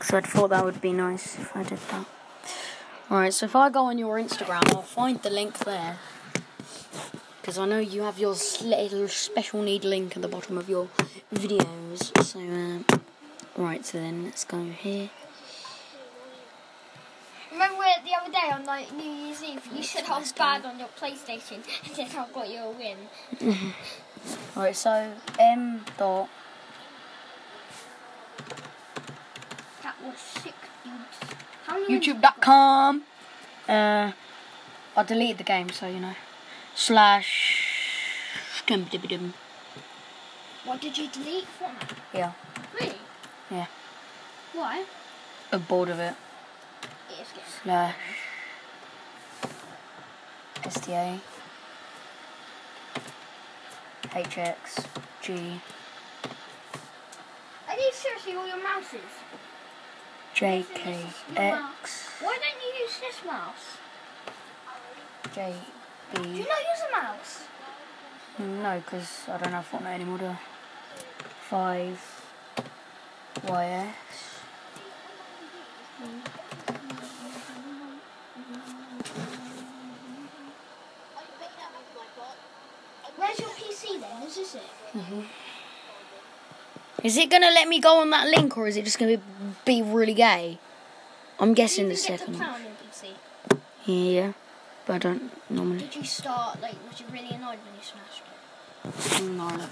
[0.03, 2.07] So I thought that would be nice if I did that.
[3.11, 5.99] Alright, so if I go on your Instagram, I'll find the link there.
[7.41, 10.89] Because I know you have your little special need link at the bottom of your
[11.33, 12.25] videos.
[12.25, 12.85] So, um,
[13.57, 15.11] right, so then let's go here.
[17.57, 20.79] Remember the other day on like New Year's Eve, you said I was bad on
[20.79, 22.99] your PlayStation, and then I've got you a win.
[24.57, 26.29] Right, so M dot
[29.83, 30.55] That was sick,
[30.85, 33.03] many YouTube.com.
[33.69, 34.13] Uh,
[34.97, 36.15] I deleted the game, so you know.
[36.75, 37.73] Slash.
[38.67, 39.35] dum dum dum.
[40.65, 41.73] What did you delete from?
[42.13, 42.33] Yeah,
[42.79, 42.97] Really?
[43.51, 43.67] Yeah.
[44.53, 44.85] Why?
[45.53, 46.15] I'm bored of it.
[47.63, 47.95] Slash.
[50.65, 51.21] STA.
[54.05, 54.87] HX.
[55.23, 55.61] G.
[57.69, 59.01] Are these seriously all your mouses?
[60.35, 62.23] JKX.
[62.23, 63.79] Why don't you use this mouse?
[65.35, 65.55] JB.
[66.15, 67.45] Do you not use a mouse?
[68.39, 70.39] No, because I don't have Fortnite anymore, do I?
[71.49, 72.23] 5
[73.45, 73.95] YS.
[75.99, 76.46] Where's
[84.01, 84.23] then?
[84.27, 84.63] Is this it?
[87.05, 89.23] Is it gonna let me go on that link or is it just gonna be,
[89.65, 90.59] be really gay?
[91.39, 92.49] I'm guessing the second one.
[92.49, 93.15] on your PC?
[93.85, 94.33] Yeah,
[94.87, 95.81] but I don't normally.
[95.81, 96.75] Did you start like?
[96.89, 98.27] Was you really annoyed when you smashed it?
[99.23, 99.69] No.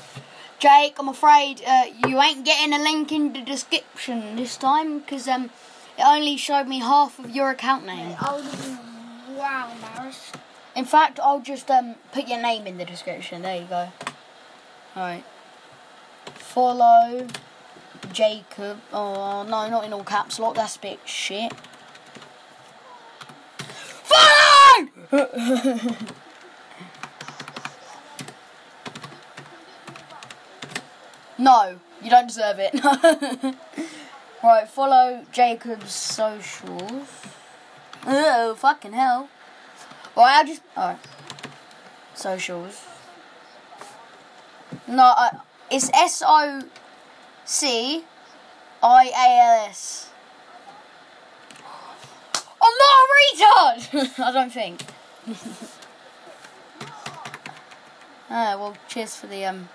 [0.59, 5.29] Jake, I'm afraid uh, you ain't getting a link in the description this time because
[5.29, 5.51] um,
[5.99, 8.17] it only showed me half of your account name.
[8.21, 10.33] Oh, wow, Maris.
[10.75, 13.43] In fact, I'll just um put your name in the description.
[13.43, 13.89] There you go.
[14.97, 15.25] Alright.
[16.35, 17.27] Follow
[18.13, 18.79] Jacob.
[18.93, 20.57] Oh no, not in all caps lock.
[20.57, 21.53] That's a bit shit.
[24.03, 24.89] Follow!
[31.39, 32.75] no, you don't deserve it.
[34.43, 37.09] right, follow Jacob's socials.
[38.07, 39.29] Oh, fucking hell.
[40.15, 40.63] Well, I'll just.
[40.77, 40.99] Alright.
[42.15, 42.85] Socials.
[44.87, 45.39] No, I,
[45.71, 46.63] it's S O
[47.45, 48.05] C
[48.83, 50.11] I A L S.
[52.63, 54.19] I'm not a retard!
[54.25, 54.83] I don't think.
[58.31, 59.69] ah, well, cheers for the, um.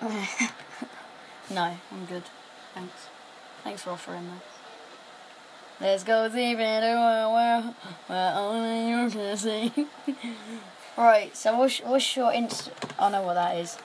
[1.50, 2.24] no, I'm good.
[2.74, 3.08] Thanks.
[3.62, 4.53] Thanks for offering that.
[5.80, 7.74] Let's go deep into a
[8.08, 9.72] where only you can see.
[10.96, 12.70] right, so what's, what's your inst?
[12.98, 13.76] I know what that is.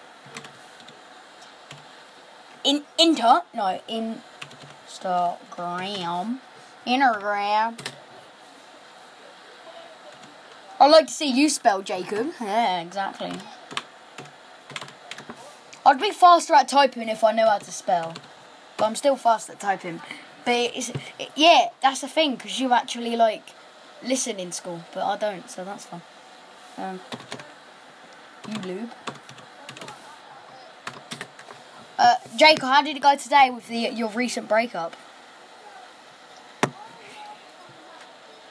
[2.64, 3.42] In inter?
[3.56, 4.22] No, Instagram.
[6.86, 7.80] Intergram.
[10.80, 12.32] I'd like to see you spell Jacob.
[12.40, 13.34] Yeah, exactly.
[15.86, 18.14] I'd be faster at typing if I knew how to spell.
[18.78, 20.02] But I'm still fast at typing.
[20.46, 23.44] But it's, it, yeah, that's the thing, because you actually, like,
[24.04, 26.02] listen in school, but I don't, so that's fun.
[26.78, 27.00] Um,
[28.48, 28.92] you lube.
[32.00, 34.96] Uh, Jacob, how did it go today with the your recent breakup?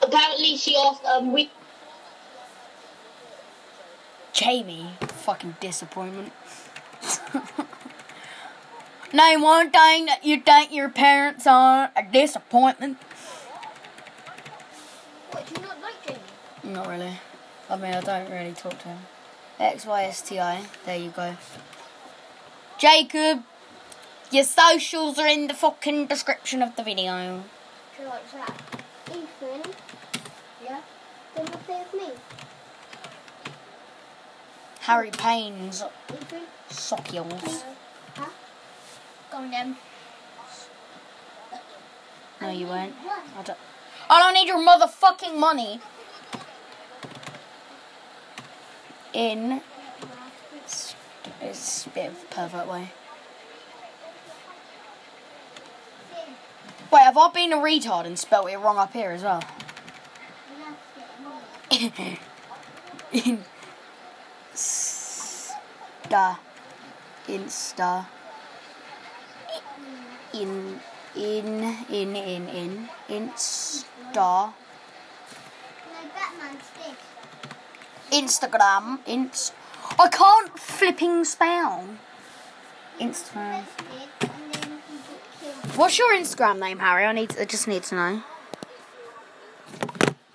[0.03, 1.51] Apparently, she asked um we
[4.34, 6.32] Jamie, fucking disappointment.
[9.11, 12.99] Name one thing that you think your parents are a disappointment.
[15.31, 16.75] What, do you not like Jamie?
[16.75, 17.15] Not really.
[17.71, 18.99] I mean, I don't really talk to him.
[19.59, 20.63] X Y S T I.
[20.85, 21.37] There you go.
[22.79, 23.45] Jacob,
[24.31, 27.43] your socials are in the fucking description of the video.
[27.97, 28.63] She likes that.
[29.09, 29.73] Ethan.
[30.63, 30.81] Yeah?
[31.35, 32.15] Then you play with me.
[34.81, 35.83] Harry Payne's
[36.13, 36.43] Ethan.
[36.69, 37.63] sockules.
[37.63, 37.75] Huh?
[39.31, 39.76] Go on then.
[42.41, 42.95] No, you won't.
[43.37, 43.59] I don't.
[44.11, 45.81] I don't need your motherfucking money.
[49.12, 49.61] In.
[50.57, 50.95] It's,
[51.41, 52.93] it's a bit of a pervert way.
[56.91, 59.43] Wait, have I been a retard and spelt it wrong up here as well?
[63.12, 63.45] In.
[64.55, 66.39] Sta.
[67.29, 68.07] Insta.
[70.39, 70.80] In.
[71.16, 71.76] In.
[71.91, 72.16] In.
[72.16, 72.49] In.
[72.49, 72.89] In.
[73.09, 74.53] Insta.
[78.12, 78.99] Instagram.
[79.07, 79.53] Inst.
[79.99, 81.84] I can't flipping spell.
[83.01, 83.64] Instagram.
[85.74, 87.05] What's your Instagram name, Harry?
[87.05, 87.36] I need.
[87.39, 88.22] I just need to know.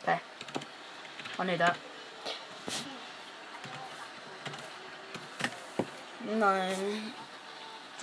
[0.04, 0.20] Okay.
[1.40, 1.78] I knew that.
[6.30, 6.76] No.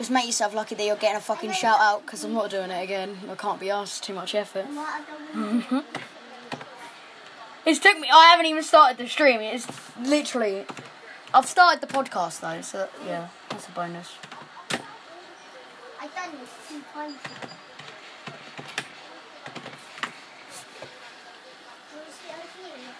[0.00, 2.70] Just make yourself lucky that you're getting a fucking shout out because I'm not doing
[2.70, 3.18] it again.
[3.30, 4.64] I can't be asked too much effort.
[4.64, 5.84] And what I don't want
[7.66, 8.08] It's took me.
[8.10, 9.42] I haven't even started the stream.
[9.42, 9.66] It's
[10.00, 10.64] literally.
[11.34, 14.14] I've started the podcast though, so yeah, that's a bonus.
[16.00, 17.12] I've done this two times.
[17.12, 17.20] now.
[21.92, 22.94] Wanna see over here?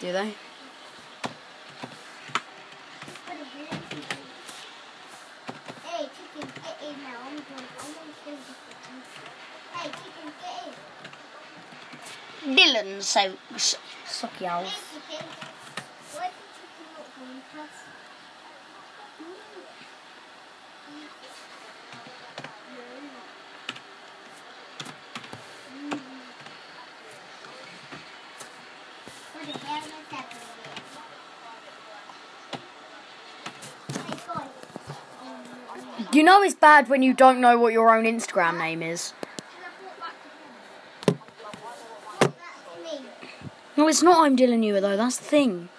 [0.00, 0.34] Do they?
[3.26, 4.08] What the hell is it?
[5.84, 7.18] Hey, chicken, get in now.
[7.24, 7.68] I'm going.
[7.80, 8.96] I'm going to kill this chicken.
[9.72, 10.66] Hey, chicken, get
[12.46, 12.56] in.
[12.56, 13.20] Dylan, so
[13.54, 13.76] s-
[14.06, 14.64] suck Hey, y'all.
[14.64, 15.26] chicken.
[16.12, 17.84] Why did chicken not going past?
[29.32, 30.74] What the hell is happening here?
[34.04, 34.50] Hey, guys.
[35.24, 39.12] Um, You know it's bad when you don't know what your own Instagram name is.
[43.76, 44.24] No, it's not.
[44.24, 44.96] I'm Dylan Ewer though.
[44.96, 45.70] That's the thing.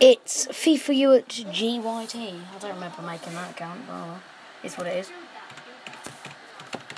[0.00, 2.16] It's FIFA U at GYT.
[2.16, 3.82] I don't remember making that account.
[3.88, 4.20] Oh,
[4.64, 5.12] it's what it is.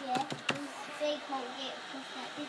[0.06, 0.24] Yeah,
[1.00, 2.48] they can't get across that bridge.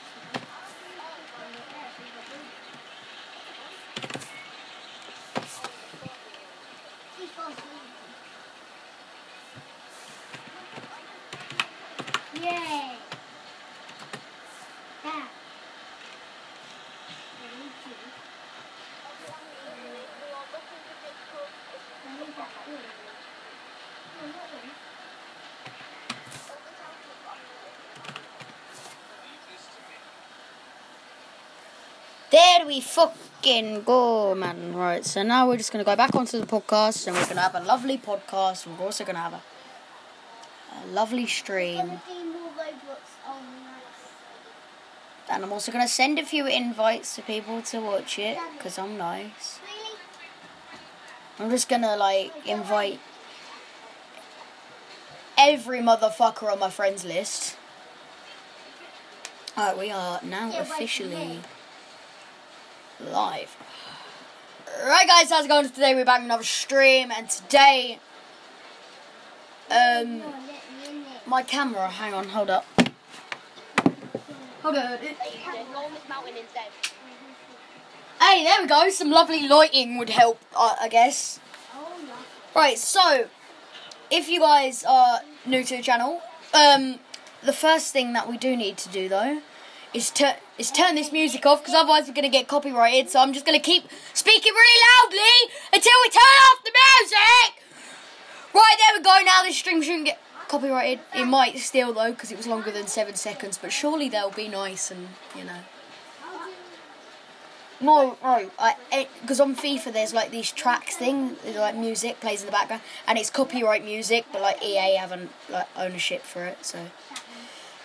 [7.18, 8.00] Keep on moving.
[12.42, 12.96] Yay!
[15.04, 15.28] That.
[17.36, 17.90] I need to.
[22.06, 22.78] I need that too.
[24.16, 24.70] No, not one.
[32.32, 34.74] There we fucking go, man.
[34.74, 37.56] Right, so now we're just gonna go back onto the podcast, and we're gonna have
[37.56, 38.66] a lovely podcast.
[38.66, 39.42] We're also gonna have a,
[40.80, 43.04] a lovely stream, Gonna do more Roblox.
[43.28, 43.84] Nice.
[45.30, 48.98] and I'm also gonna send a few invites to people to watch it because I'm
[48.98, 49.60] nice.
[51.38, 53.02] I'm just gonna like invite
[55.38, 57.58] every motherfucker on my friends list.
[59.58, 61.42] Alright, we are now officially.
[63.06, 63.56] Live.
[64.86, 65.70] Right, guys, how's it going?
[65.70, 68.00] Today we're back another stream, and today,
[69.70, 70.22] um,
[71.26, 71.88] my camera.
[71.90, 72.66] Hang on, hold up.
[74.62, 74.98] Hold on.
[78.22, 78.90] Hey, there we go.
[78.90, 81.40] Some lovely lighting would help, uh, I guess.
[82.56, 83.28] Right, so
[84.12, 86.22] if you guys are new to the channel,
[86.54, 87.00] um,
[87.44, 89.42] the first thing that we do need to do though
[89.94, 93.10] is to is turn this music off because otherwise we're gonna get copyrighted.
[93.10, 93.84] So I'm just gonna keep
[94.14, 97.64] speaking really loudly until we turn off the music.
[98.54, 99.18] Right, there we go.
[99.26, 101.00] Now this stream shouldn't get copyrighted.
[101.16, 104.48] It might still though because it was longer than seven seconds, but surely they'll be
[104.48, 105.60] nice and you know.
[107.82, 108.50] No, no,
[109.22, 113.18] because on FIFA there's like these tracks thing, like music plays in the background, and
[113.18, 116.78] it's copyright music, but like EA haven't like ownership for it, so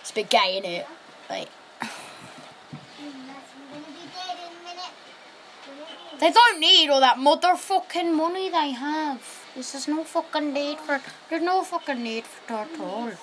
[0.01, 0.87] it's a bit gay, is it?
[1.29, 1.47] Like
[1.81, 1.87] Mm,
[3.27, 4.93] that's- I'm gonna be dead in a minute.
[5.65, 9.21] Gonna be- they don't need all that motherfucking money they have.
[9.55, 11.01] This is no fucking need for.
[11.29, 13.05] There's no fucking need for that at all.
[13.05, 13.13] Know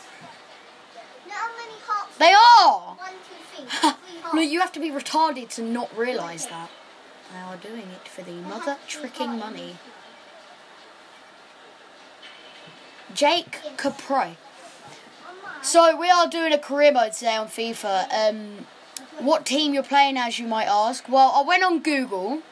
[1.29, 2.17] how many hearts?
[2.19, 2.97] They are.
[2.97, 3.91] One, two, three.
[3.91, 6.71] Three no, you have to be retarded to not realise that.
[7.33, 9.77] They are doing it for the mother tricking money.
[13.15, 14.37] Jake Capri.
[15.63, 18.07] So we are doing a career mode today on FIFA.
[18.13, 18.67] Um,
[19.19, 21.09] what team you're playing as, you might ask.
[21.09, 22.43] Well, I went on Google.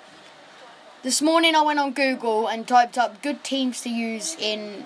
[1.02, 4.84] This morning I went on Google and typed up good teams to use in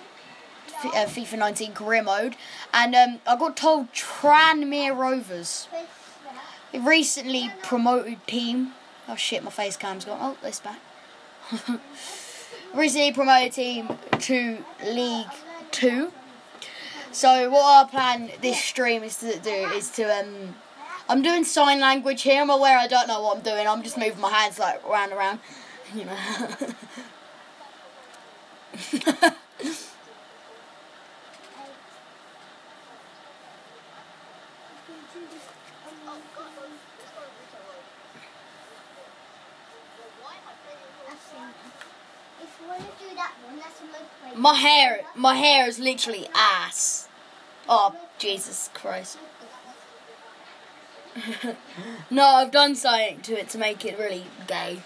[0.84, 2.36] uh, FIFA 19 career mode,
[2.72, 5.66] and um, I got told Tranmere Rovers
[6.72, 8.74] a recently promoted team.
[9.08, 10.18] Oh shit, my face cam's gone.
[10.20, 10.78] Oh, it's back.
[12.74, 13.88] recently promoted team
[14.20, 15.26] to League
[15.72, 16.12] Two.
[17.10, 20.54] So what our plan this stream is to do is to um.
[21.08, 22.40] I'm doing sign language here.
[22.40, 23.66] I'm aware I don't know what I'm doing.
[23.66, 25.40] I'm just moving my hands like round and around.
[25.94, 26.84] Motorway.
[44.36, 47.08] my hair, my hair is literally ass.
[47.68, 49.18] Oh Jesus Christ.
[52.10, 54.82] no, I've done something to it to make it really gay.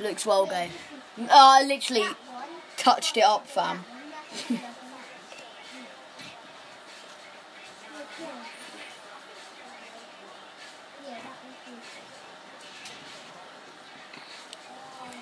[0.00, 0.70] Looks well gay.
[1.18, 2.06] Oh, ah, I literally
[2.78, 3.84] touched it up, fam.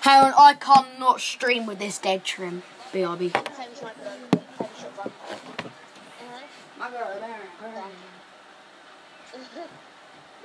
[0.03, 2.63] Hang on, I can't not stream with this dead trim.
[2.93, 3.35] BRB.
[3.35, 3.45] Home
[3.75, 4.19] sniper gun.
[4.59, 5.13] Home shotgun.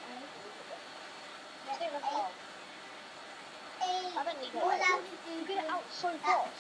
[1.71, 2.27] I don't know.
[4.15, 4.81] I don't need You're it.
[4.83, 6.59] allowed to do You get it out so that, fast.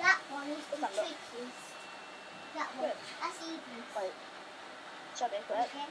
[0.00, 1.12] that one is the What's that look?
[1.12, 1.64] trickiest.
[2.56, 2.88] That one.
[2.88, 2.98] Good.
[3.20, 3.90] That's easiest.
[3.96, 4.14] Wait.
[5.18, 5.70] Shut it, correct?
[5.70, 5.86] Okay.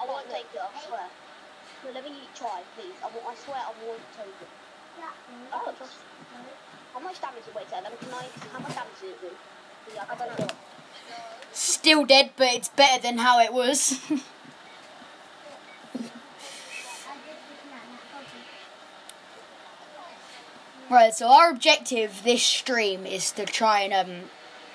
[0.00, 1.08] I won't take it, I swear.
[1.84, 2.94] No, let me try, please.
[3.02, 4.52] I, won't, I swear I won't take it.
[5.00, 5.74] That one.
[5.76, 5.98] Trust
[6.94, 9.32] How much damage did wait, Let me can I, how much damage did it do?
[9.94, 10.69] Yeah, I don't know.
[11.52, 14.00] Still dead, but it's better than how it was.
[20.90, 24.22] Right, so our objective this stream is to try and um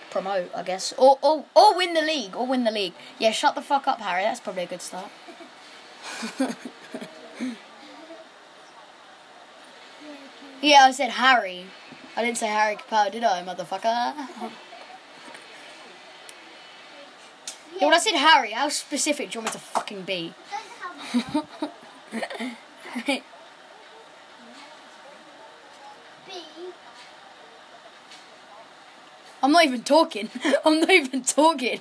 [0.09, 2.93] promote, I guess, or or or win the league, or win the league.
[3.19, 4.23] Yeah, shut the fuck up, Harry.
[4.23, 5.11] That's probably a good start.
[10.61, 11.65] yeah, I said Harry.
[12.15, 14.51] I didn't say Harry Capel, did I, motherfucker?
[17.79, 20.33] yeah, when I said Harry, how specific do you want me to fucking be?
[21.11, 22.11] Don't have
[23.05, 23.05] that.
[23.05, 23.21] B.
[29.43, 30.29] I'm not even talking.
[30.65, 31.79] I'm not even talking.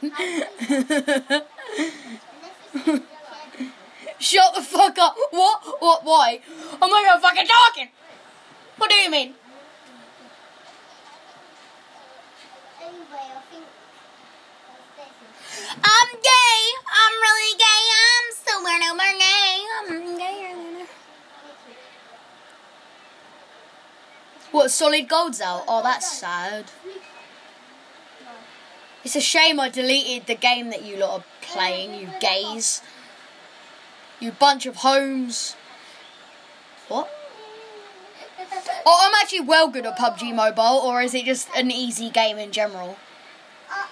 [4.19, 5.15] Shut the fuck up.
[5.31, 5.63] What?
[5.81, 6.05] What?
[6.05, 6.41] Why?
[6.81, 7.89] I'm not even fucking talking.
[8.77, 9.35] What do you mean?
[12.81, 13.65] Anyway, I think
[14.97, 15.11] that's
[15.57, 15.64] this.
[15.83, 16.61] I'm gay.
[17.01, 17.83] I'm really gay.
[18.05, 19.65] I'm super duper gay.
[19.79, 20.87] I'm gay.
[24.53, 24.71] What?
[24.71, 25.65] Solid Gold's out.
[25.67, 26.67] Oh, that's sad.
[29.03, 32.01] It's a shame I deleted the game that you lot are playing.
[32.01, 32.81] You gays.
[34.21, 35.57] You bunch of homes.
[36.89, 37.11] What?
[38.87, 42.39] Oh, I'm actually well good at PUBG Mobile, or is it just an easy game
[42.39, 42.97] in general?
[43.71, 43.87] Uh,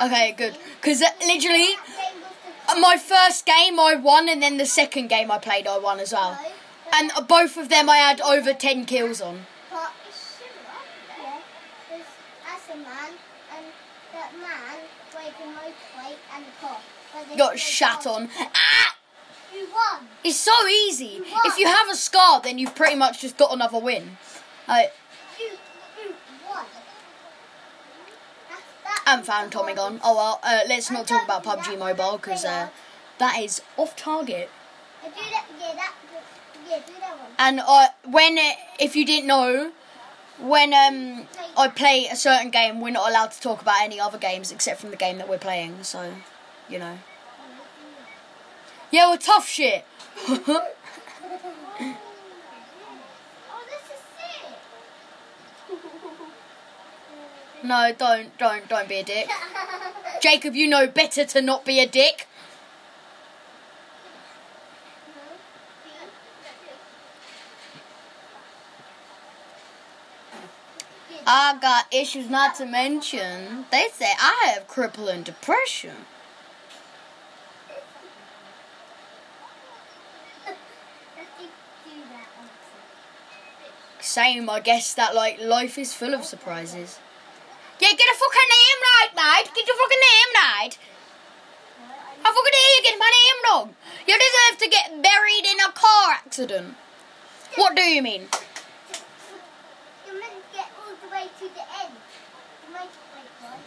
[0.00, 0.50] I know you've been practicing.
[0.50, 0.56] Okay, good.
[0.80, 2.32] Because literally, That game was
[2.66, 5.78] the uh, my first game I won, and then the second game I played I
[5.78, 6.38] won as well.
[6.92, 9.46] And uh, both of them I had over 10 kills on.
[9.70, 10.80] But it's similar.
[11.20, 11.38] Yeah.
[11.90, 12.06] There's,
[12.46, 13.12] that's a man,
[13.56, 13.66] and
[14.12, 14.78] that man
[15.12, 16.78] break a motorbike and a car.
[17.14, 18.28] But they- Got shat on.
[18.54, 18.96] Ah!
[19.54, 20.06] You won.
[20.22, 20.52] It's so
[20.86, 21.22] easy.
[21.46, 24.18] If you have a scar, then you've pretty much just got another win.
[24.68, 24.92] Like,
[25.40, 25.46] You,
[26.02, 26.14] you
[26.48, 26.66] won.
[29.06, 30.00] Found the Tommy gone.
[30.02, 32.70] Oh well, uh, let's not talk about PUBG Mobile because uh,
[33.18, 34.50] that is off target.
[37.38, 38.50] And uh, when, uh,
[38.80, 39.70] if you didn't know,
[40.40, 44.18] when um, I play a certain game, we're not allowed to talk about any other
[44.18, 45.84] games except from the game that we're playing.
[45.84, 46.12] So,
[46.68, 46.98] you know.
[48.90, 49.84] Yeah, we're tough shit.
[53.48, 54.42] Oh, this is sick.
[57.66, 59.28] No, don't, don't, don't be a dick.
[60.22, 62.26] Jacob, you know better to not be a dick.
[71.28, 73.66] I got issues not to mention.
[73.72, 76.06] They say I have crippling depression.
[84.00, 87.00] Same, I guess that like life is full of surprises.
[87.78, 89.54] Yeah, get a fucking name right, mate.
[89.54, 90.78] Get your fucking name right.
[92.24, 93.74] I fucking dare you digging my name wrong.
[94.06, 96.74] You deserve to get buried in a car accident.
[97.56, 98.28] What do you mean?
[100.06, 100.20] You're
[100.54, 101.94] get all the way to the end.
[102.66, 103.60] The motorbike one.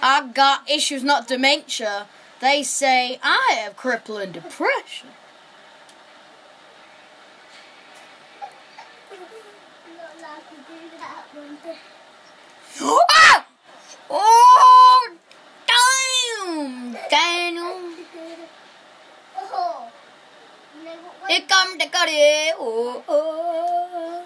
[0.00, 2.06] I got issues, not dementia.
[2.40, 5.08] They say I have crippling depression.
[9.10, 9.18] I'm
[9.96, 11.58] not allowed to do that one.
[13.10, 13.35] ah!
[14.08, 15.16] Oh,
[15.66, 17.80] damn, Daniel.
[19.36, 19.90] Oh.
[20.78, 21.30] You know what?
[21.30, 22.52] Here come the curry.
[22.58, 24.24] Oh, oh.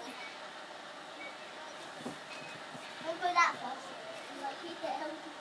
[3.05, 3.87] I'll go that fast.
[4.29, 5.31] I'm like, keep it healthy.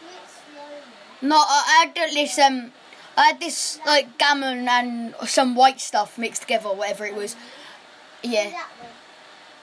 [0.00, 1.28] Do it slowly.
[1.28, 2.72] No, I had this um,
[3.16, 7.34] I had this like gammon and some white stuff mixed together, whatever it was.
[8.22, 8.50] Yeah.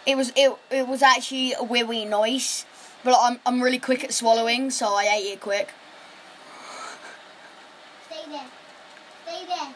[0.06, 2.66] It was it it was actually a really nice,
[3.04, 5.74] but I'm I'm really quick at swallowing, so I ate it quick.
[8.10, 8.48] Stay there.
[9.26, 9.76] Stay there.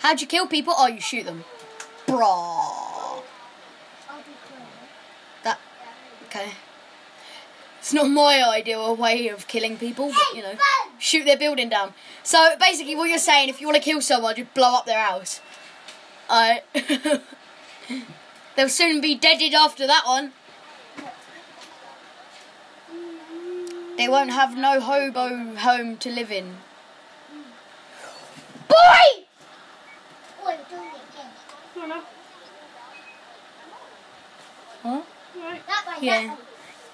[0.00, 0.74] How'd you kill people?
[0.76, 1.44] Oh, you shoot them.
[2.06, 2.20] Bruh.
[2.20, 3.22] I'll
[4.18, 4.68] be quiet.
[5.42, 5.58] That
[6.26, 6.50] okay.
[7.84, 10.54] It's not my ideal way of killing people, but you know,
[10.98, 11.92] shoot their building down.
[12.22, 15.04] So basically, what you're saying, if you want to kill someone, just blow up their
[15.04, 15.42] house.
[16.30, 16.62] I.
[18.56, 20.32] They'll soon be deaded after that one.
[23.98, 26.56] They won't have no hobo home to live in.
[28.66, 29.26] Boy!
[30.46, 31.30] I'm doing it again.
[31.74, 32.02] Go on now.
[34.82, 35.02] Huh?
[35.38, 35.66] Right.
[35.66, 36.36] That way, Yeah.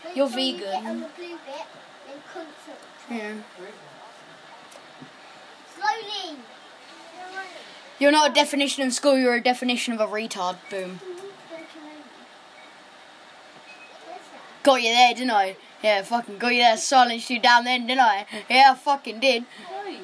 [0.04, 0.60] That You're vegan.
[0.60, 1.66] Get on the blue bit,
[2.06, 2.76] then control.
[3.10, 3.34] Yeah.
[5.76, 6.38] Slowly.
[7.98, 9.18] You're not a definition of school.
[9.18, 10.56] You're a definition of a retard.
[10.70, 11.00] Boom.
[14.62, 15.56] Got you there, didn't I?
[15.82, 16.76] Yeah, fucking got you there.
[16.76, 18.26] Silenced you down then, didn't I?
[18.48, 19.44] Yeah, I fucking did.
[19.84, 19.98] Hey.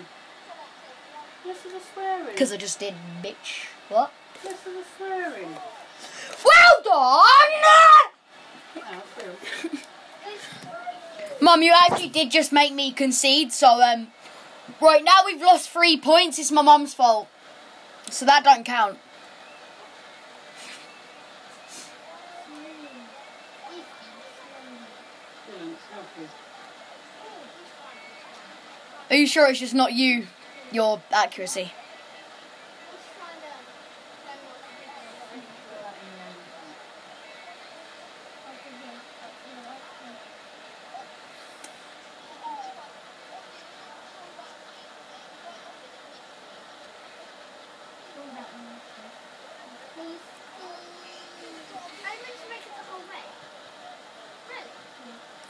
[1.44, 2.27] Listen to swearing.
[2.27, 3.66] Because I just did, bitch.
[3.89, 4.12] What?
[4.43, 5.56] Listen to swearing.
[6.44, 7.52] Well done!
[8.78, 9.70] Oh, Phil.
[11.47, 14.09] Mum, you actually did just make me concede, so, um,
[14.81, 16.40] right now we've lost three points.
[16.40, 17.28] It's my mum's fault.
[18.10, 18.98] So that don't count.
[29.09, 30.27] Are you sure it's just not you,
[30.73, 31.70] your accuracy?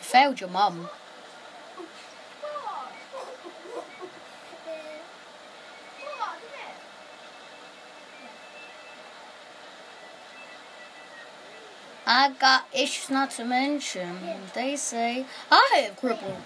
[0.07, 0.89] Failed your mum.
[12.07, 14.17] I got issues not to mention.
[14.55, 16.37] They say I have crippled.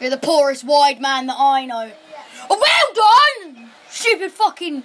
[0.00, 1.90] You're the poorest wide man that I know.
[2.50, 3.70] Oh, well done!
[3.88, 4.82] Stupid fucking.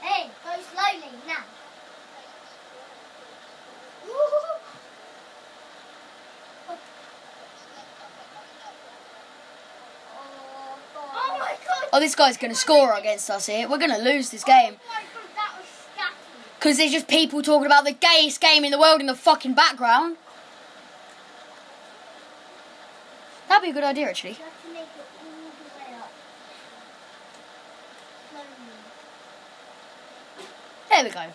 [0.00, 1.44] Hey, go slowly now.
[4.06, 4.58] Oh!
[11.94, 13.68] Oh, this guy's gonna score against us here.
[13.68, 14.76] We're gonna lose this game.
[14.80, 16.14] Oh my god, that was scatty.
[16.62, 19.52] Because there's just people talking about the gayest game in the world in the fucking
[19.52, 20.16] background.
[23.48, 24.30] That'd be a good idea, actually.
[24.30, 25.24] You have to make it all
[25.58, 26.12] the way up.
[28.30, 28.46] Slowly.
[30.88, 31.34] There we go.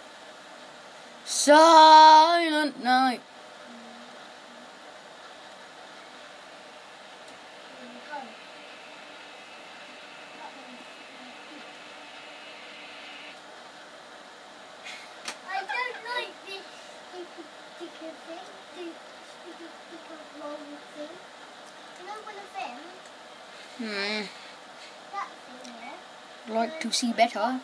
[1.26, 3.22] Silent night.
[26.98, 27.60] see better.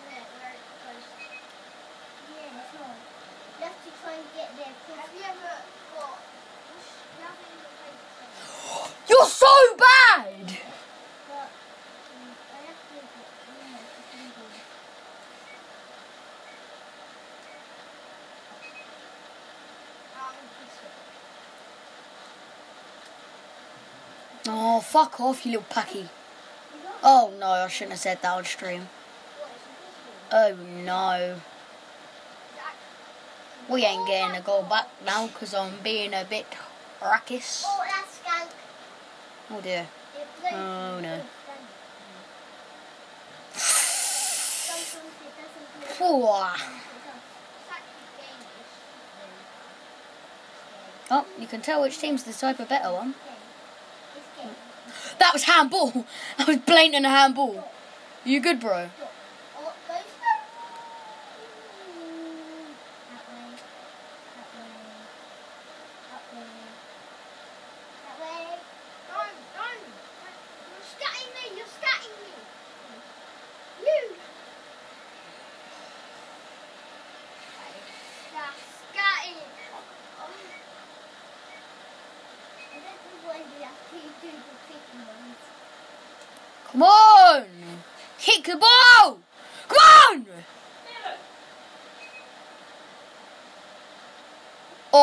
[9.09, 9.47] You're so
[9.77, 10.57] bad!
[24.45, 26.09] Oh, fuck off, you little pucky.
[27.01, 28.89] Oh no, I shouldn't have said that on stream.
[30.35, 31.35] Oh no.
[33.69, 36.47] We ain't getting a goal back now because I'm being a bit
[37.01, 37.63] rackus.
[37.65, 37.85] Oh.
[39.51, 39.87] Oh dear.
[40.51, 41.15] Oh, no.
[41.15, 41.23] with
[43.61, 44.85] skank.
[44.85, 45.95] Sometimes it doesn't play.
[45.97, 46.23] Phew.
[46.25, 48.73] It's actually Danish.
[51.11, 53.15] Oh, you can tell which team's the type of better one.
[55.19, 56.05] That was handball.
[56.37, 57.71] That was blatant handball.
[58.25, 58.89] You good, bro?
[58.99, 60.41] Oh, goes there.
[63.09, 63.49] That way.
[63.69, 64.73] That way.
[66.09, 66.49] That way.
[68.03, 68.41] That way.
[69.09, 69.85] Don't, don't.
[70.71, 71.43] You're scatting me.
[71.57, 72.35] You're scatting me.
[73.83, 73.99] You.
[78.33, 79.39] That's scatting.
[80.19, 80.27] Oh.
[82.71, 85.43] I don't know why we actually do the big ones.
[86.71, 87.45] Come on!
[88.17, 89.19] Kick the ball!
[89.67, 90.25] Come on!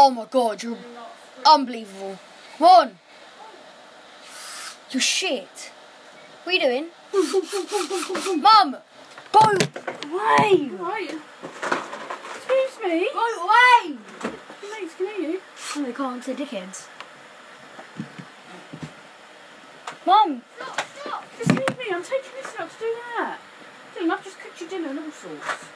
[0.02, 0.78] Oh my god, you're
[1.46, 2.18] unbelievable.
[2.56, 2.98] Come on!
[4.90, 5.70] You're shit.
[6.42, 6.86] What are you doing?
[8.40, 8.76] Mum!
[9.30, 10.70] Go away!
[10.70, 11.12] Right.
[12.34, 13.10] Excuse me.
[13.12, 13.98] Go away!
[14.72, 15.40] Mates can hear you.
[15.76, 16.86] Oh, they can't say dickheads.
[20.06, 20.40] Mum!
[20.56, 21.24] Stop, stop.
[21.38, 23.38] Excuse me, I'm taking this out to do that.
[24.00, 25.66] I've just cooked you dinner and all sorts.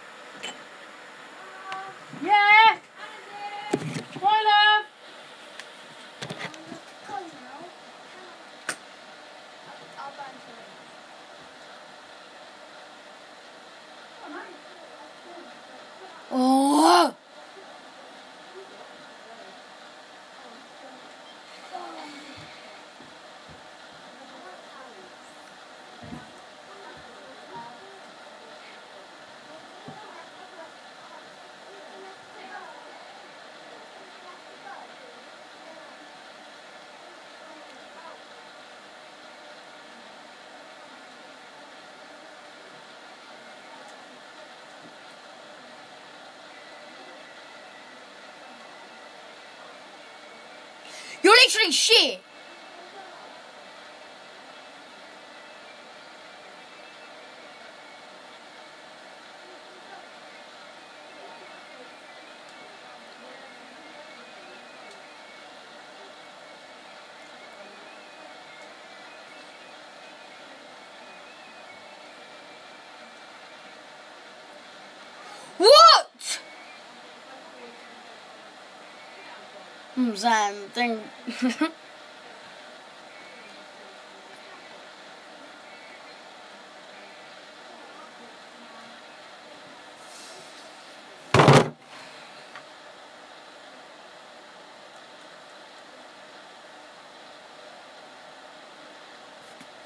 [2.24, 2.78] Yeah.
[51.44, 52.20] You're literally shit!
[75.58, 76.40] What?
[80.04, 81.00] Hmm, Sam, thing.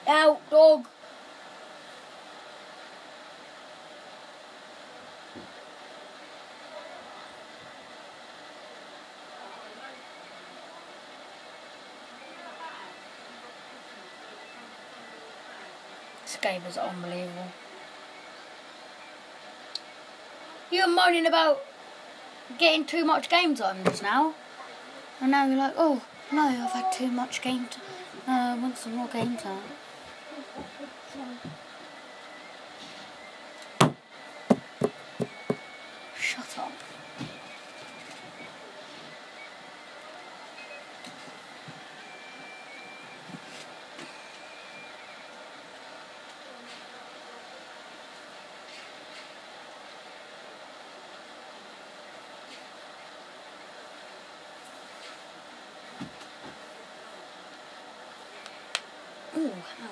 [0.08, 0.86] Out, dog.
[16.48, 17.48] Game is unbelievable.
[20.70, 21.60] You were moaning about
[22.56, 24.34] getting too much game time just now.
[25.20, 26.02] And now you're like, oh,
[26.32, 27.84] no, I've had too much game time.
[28.26, 29.62] Uh, I want some more game time.
[36.18, 36.72] Shut up.
[59.38, 59.88] Ooh, how?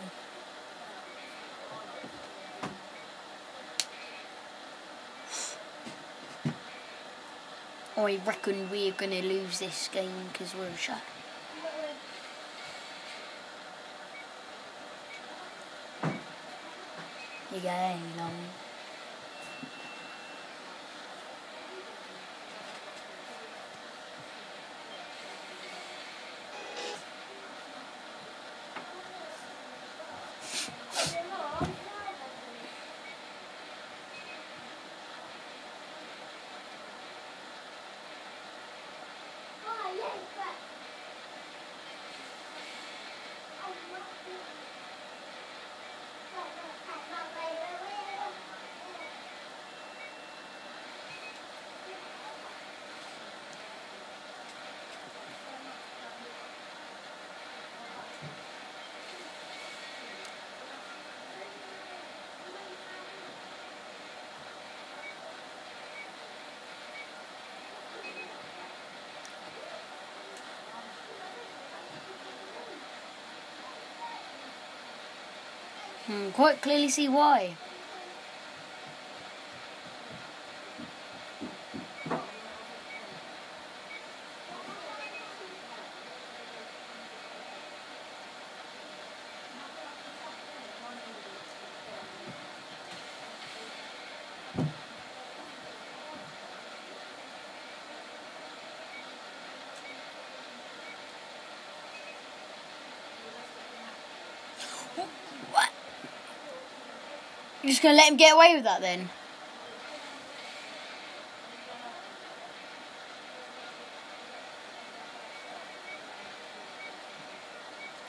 [7.98, 11.00] I reckon we're gonna lose this game because we're shut.
[17.54, 18.32] You go, hey, long.
[76.06, 77.56] Hmm, quite clearly see why.
[107.66, 109.10] You're just gonna let him get away with that then?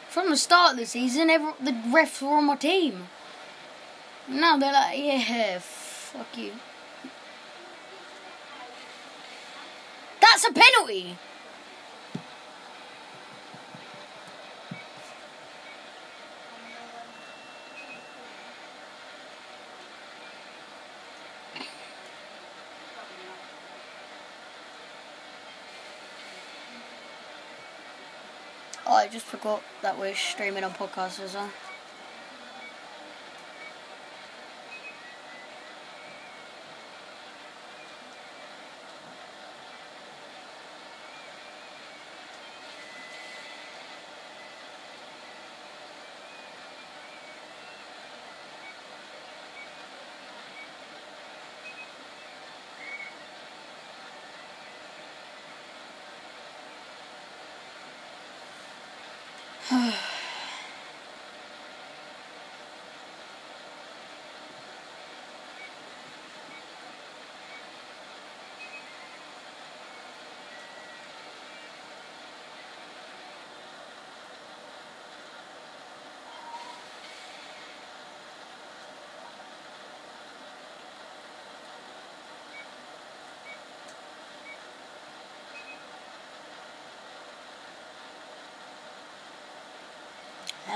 [0.09, 3.07] From the start of the season, every, the refs were on my team.
[4.27, 6.51] Now they're like, yeah, fuck you.
[10.21, 11.17] That's a penalty!
[28.89, 31.49] Oh, I just forgot that we're streaming on podcast as well.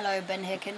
[0.03, 0.73] Hello, Ben Hicken.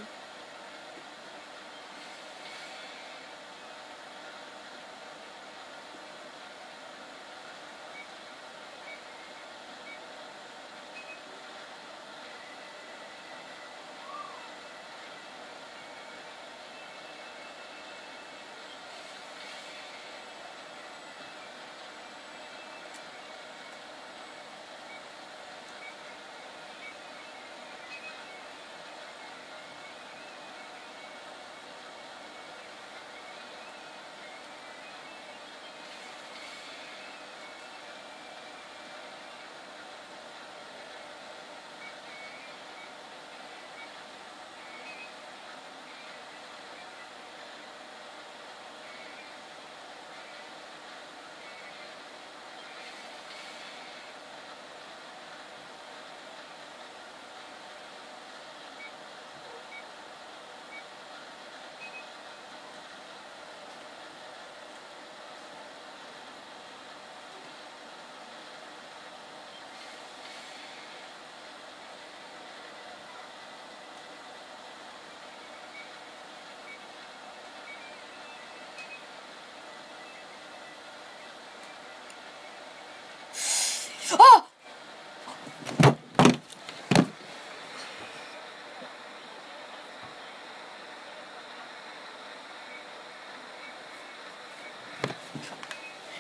[84.19, 84.48] Oh!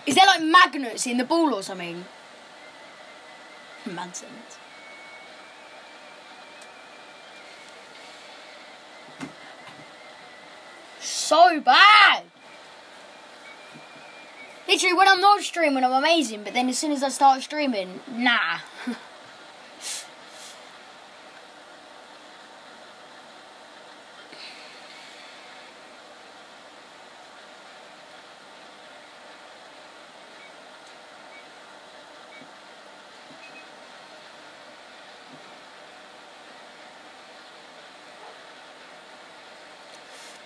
[0.05, 2.03] Is there like magnets in the ball or something?
[3.85, 4.57] Nonsense.
[10.99, 12.22] So bad!
[14.83, 18.01] Literally, when I'm not streaming, I'm amazing, but then as soon as I start streaming,
[18.11, 18.59] nah.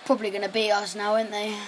[0.04, 1.58] Probably gonna beat us now, aren't they?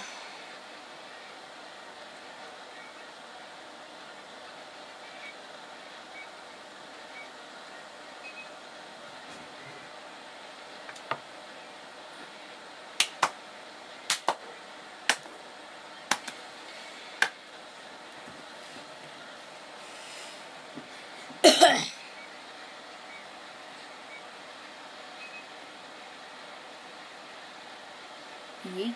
[28.75, 28.93] Ye.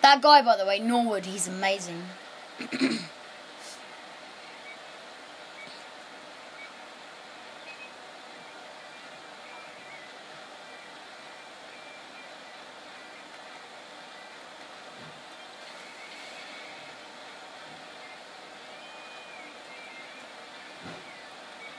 [0.00, 2.02] That guy, by the way, Norwood, he's amazing.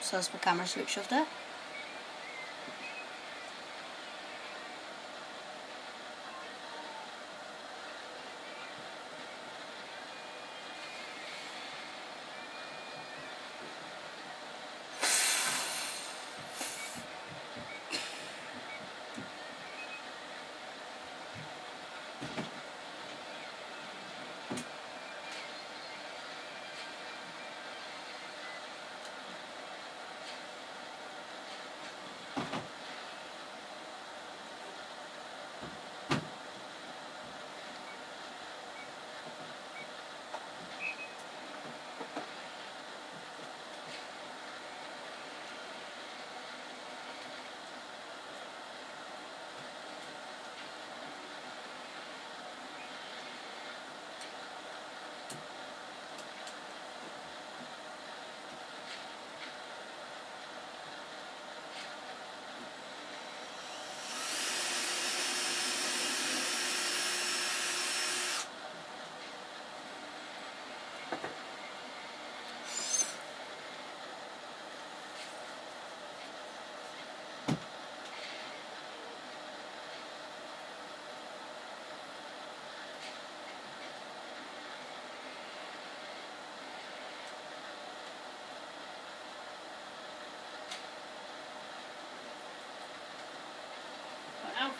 [0.01, 1.25] So that's my camera switch off there.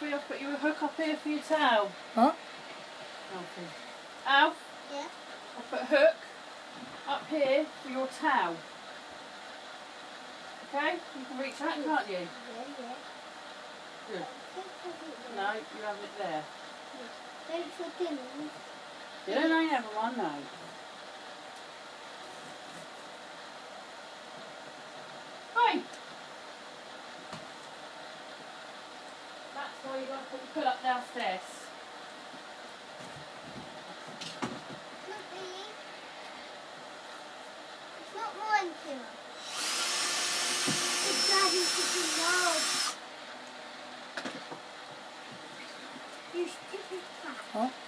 [0.06, 1.92] Alfie, I've put you a hook up here for your towel.
[2.14, 2.36] What?
[3.34, 3.72] Alfie.
[4.28, 4.56] Alf,
[4.94, 5.08] Yeah.
[5.58, 6.16] I've put a hook
[7.08, 8.56] up here for your towel.
[10.70, 10.94] Okay?
[10.94, 12.14] You can reach that, can't you?
[12.14, 12.28] Yeah,
[12.80, 12.96] yeah.
[14.12, 14.26] Good.
[14.54, 16.44] Think of it No, you have it there.
[17.50, 18.52] Don't for dinners.
[19.28, 20.32] You don't know everyone, no.
[25.56, 25.82] Hey!
[29.56, 31.42] That's why you got to put your pull up downstairs.
[35.10, 35.20] Not.
[38.02, 39.02] It's not mine, Tim.
[41.08, 42.64] It's Daddy's chicken yard.
[46.36, 47.40] You stupid cat.
[47.54, 47.85] What?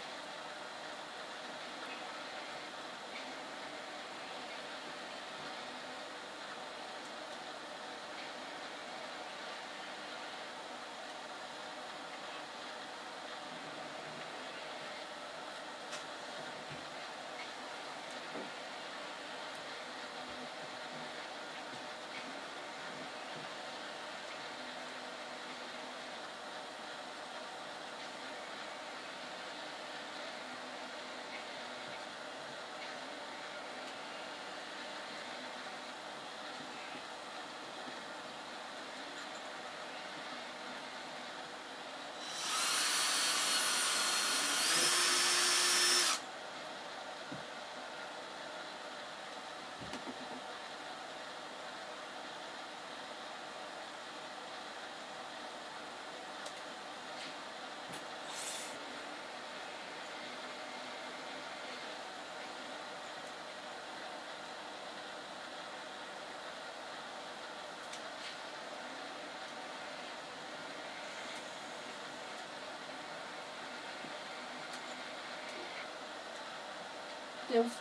[77.51, 77.71] Dills.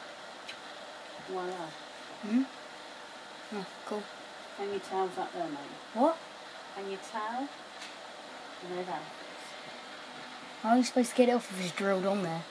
[1.29, 1.67] Voila.
[2.23, 2.43] Hmm?
[3.55, 4.03] Oh, cool.
[4.59, 5.59] Hang your towels up there, mate.
[5.95, 6.17] What?
[6.75, 7.41] Hang your towel.
[8.63, 9.03] And there's Alfie's.
[10.63, 12.43] How are you supposed to get it off if it's drilled on there?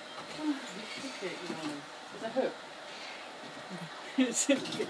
[0.41, 0.55] Oh, you
[1.01, 1.73] should do it, you know.
[2.21, 2.53] There's a hook.
[4.17, 4.87] It's in the-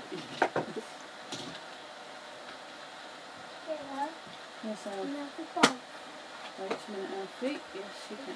[4.64, 5.04] yes, Alf.
[5.04, 5.76] Another ball.
[6.60, 7.60] Wait a minute, Alfie.
[7.74, 8.36] Yes, you Have can.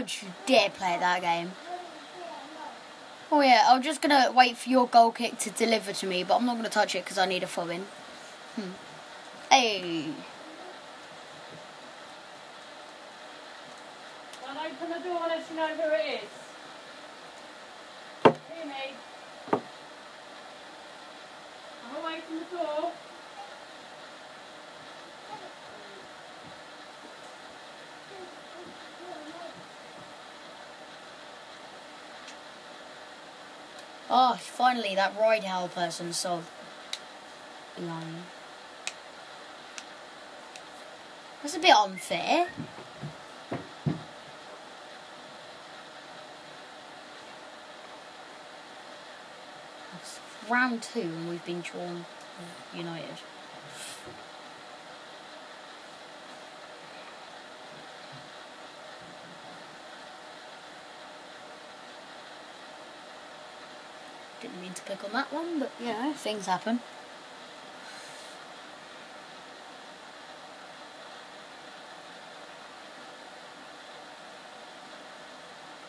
[0.00, 1.52] Don't you dare play that game.
[3.30, 6.36] Oh yeah, I'm just gonna wait for your goal kick to deliver to me, but
[6.36, 7.82] I'm not gonna touch it because I need a fob in.
[8.56, 8.70] Hmm.
[9.50, 10.14] Hey.
[14.42, 16.24] Don't open the door unless you know who it
[18.24, 18.34] is.
[18.54, 18.94] Hear me.
[19.52, 19.60] I'm
[22.02, 22.92] away from the door.
[34.12, 36.46] Oh, finally that ride hail person solved.
[37.78, 38.24] Line.
[41.42, 42.48] That's a bit unfair.
[50.50, 52.04] Round two and we've been drawn
[52.38, 53.16] uh, United.
[64.50, 66.80] Didn't mean to click on that one, but you know, things happen.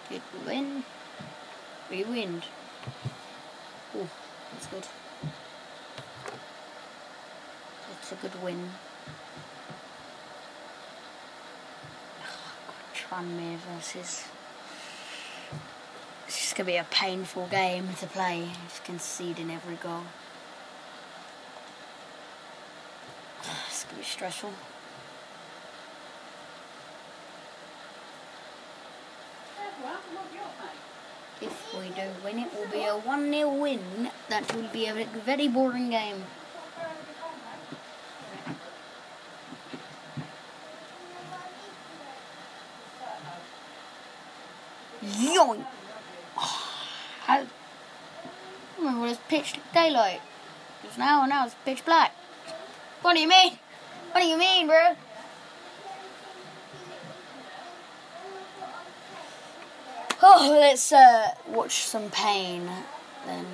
[0.09, 0.83] Did we win?
[1.89, 2.43] We win.
[3.97, 4.07] Oh,
[4.51, 4.85] that's good.
[7.89, 8.71] That's a good win.
[12.21, 12.53] Ah,
[12.93, 14.25] Tranmere versus.
[16.51, 18.49] It's just gonna be a painful game to play.
[18.83, 20.03] Conceding every goal.
[23.69, 24.51] It's gonna be stressful.
[31.39, 34.11] If we do win, it will be a 1 0 win.
[34.27, 36.25] That will be a very boring game.
[45.01, 45.65] Yoink!
[47.31, 47.45] How?
[48.77, 50.21] Remember, it's pitch daylight.
[50.83, 52.13] Just now, now it's pitch black.
[53.01, 53.57] What do you mean?
[54.11, 54.95] What do you mean, bro?
[60.23, 62.69] Oh, let's uh, watch some pain
[63.25, 63.45] then.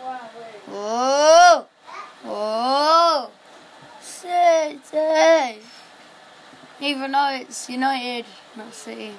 [0.00, 0.60] Wow, wait.
[0.72, 1.66] Oh!
[2.24, 3.30] Oh!
[4.00, 5.60] City!
[7.04, 8.24] Even though it's United,
[8.56, 9.12] not City.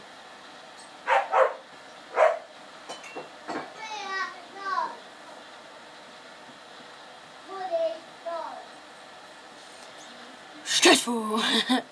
[10.64, 11.40] Stressful!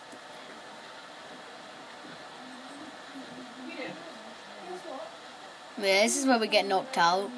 [5.77, 7.29] Yeah, this is where we get knocked out.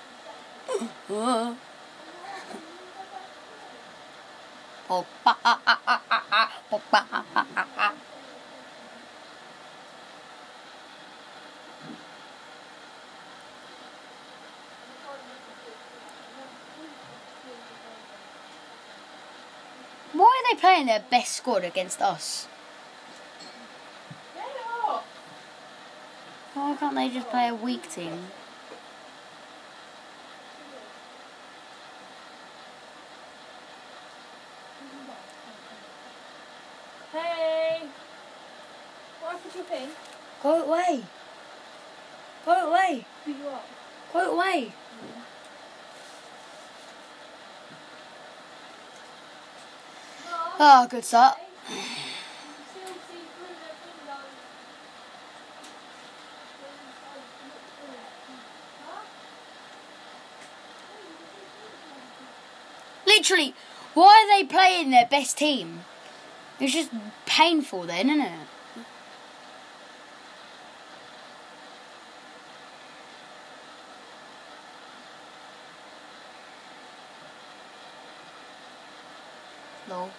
[1.10, 1.56] oh.
[4.88, 7.94] Pogba, ah, ah, ah, ah, ah, ah.
[20.12, 22.46] Why are they playing their best squad against us?
[26.54, 28.26] Why can't they just play a weak team?
[37.12, 37.82] Hey.
[39.20, 39.88] What happened to your pin?
[40.42, 41.04] Go away!
[42.44, 43.04] Go away!
[43.24, 43.60] Who you are?
[44.12, 44.72] Go away!
[50.60, 51.38] Oh, good start.
[63.06, 63.54] Literally,
[63.94, 65.84] why are they playing their best team?
[66.60, 66.90] It's just
[67.24, 68.48] painful then, isn't it?
[79.88, 80.10] No.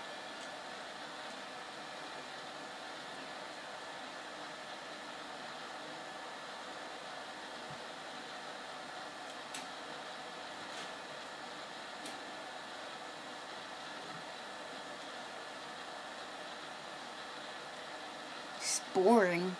[18.57, 19.55] It's boring.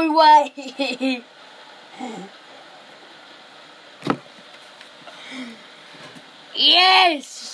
[0.00, 1.24] No way!
[6.54, 7.48] yes!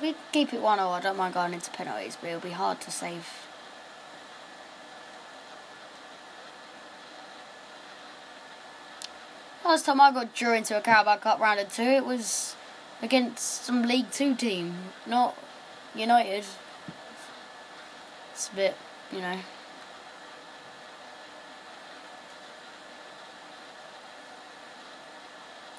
[0.00, 2.50] If we keep it 1 0, I don't mind going into penalties, but it'll be
[2.50, 3.26] hard to save.
[9.64, 12.54] Last time I got drew into a Carabao Cup round of two, it was
[13.02, 14.76] against some League Two team,
[15.08, 15.36] not
[15.92, 16.44] United.
[18.32, 18.76] It's a bit,
[19.10, 19.38] you know.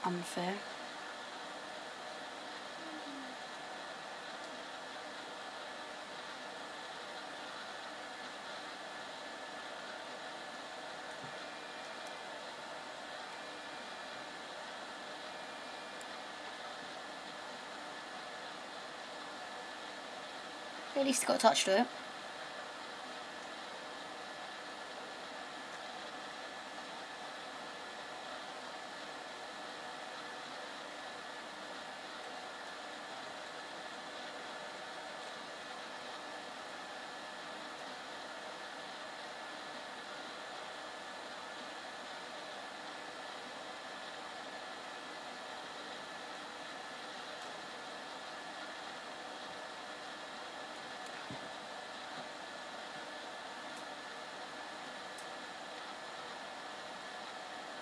[0.03, 0.55] Unfair.
[20.99, 21.87] At least he got a touch to it.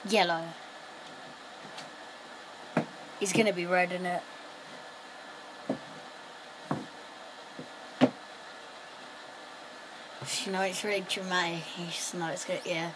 [0.09, 0.43] Yellow.
[3.19, 4.21] He's gonna be red in it.
[10.45, 11.63] You know, it's really dramatic.
[11.77, 12.91] You just know it's good, yeah.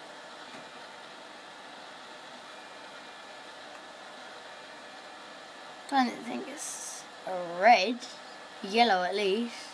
[5.91, 7.03] I don't think it's
[7.59, 7.97] red.
[8.63, 9.70] Yellow at least.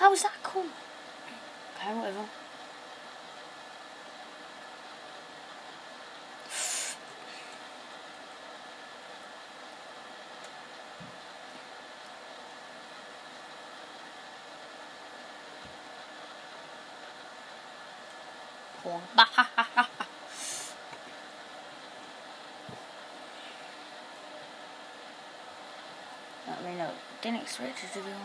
[0.00, 0.64] How was that cool?
[1.76, 2.24] Okay, whatever.
[18.82, 19.02] Cool.
[26.48, 26.90] I mean, I
[27.20, 28.16] didn't expect it to be on.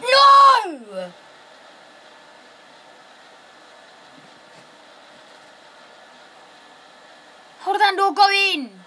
[0.00, 1.12] No!
[7.88, 8.77] How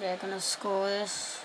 [0.00, 1.44] they're gonna score this.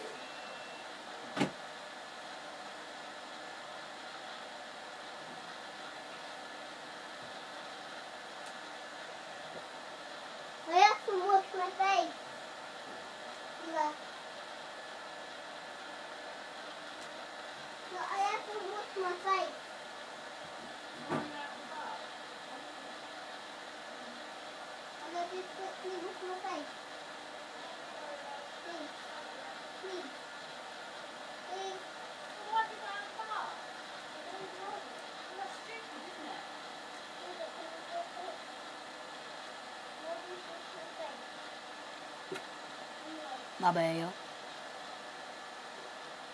[43.60, 44.10] My bad.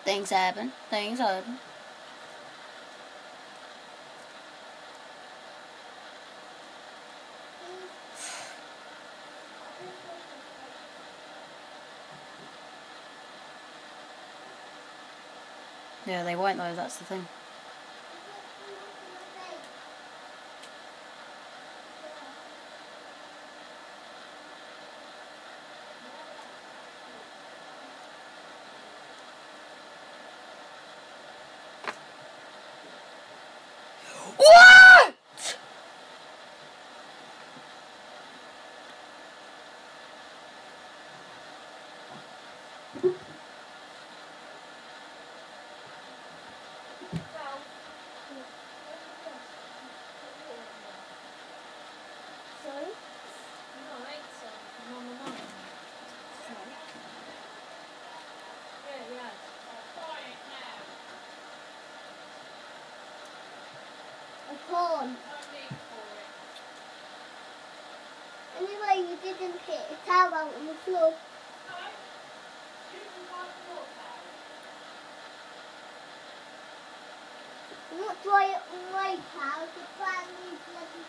[0.04, 0.72] Things happen.
[0.90, 1.58] Things happen.
[16.06, 17.26] Yeah, they won't though, that's the thing.
[34.36, 35.14] What?
[52.64, 52.92] Sorry?
[64.48, 65.16] A corn.
[68.56, 71.14] Anyway, you didn't hit a towel out on the floor.
[77.98, 81.06] Not dry it on my towel, just brand new bloody.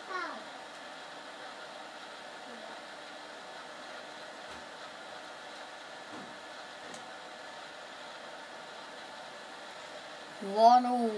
[10.54, 11.10] One all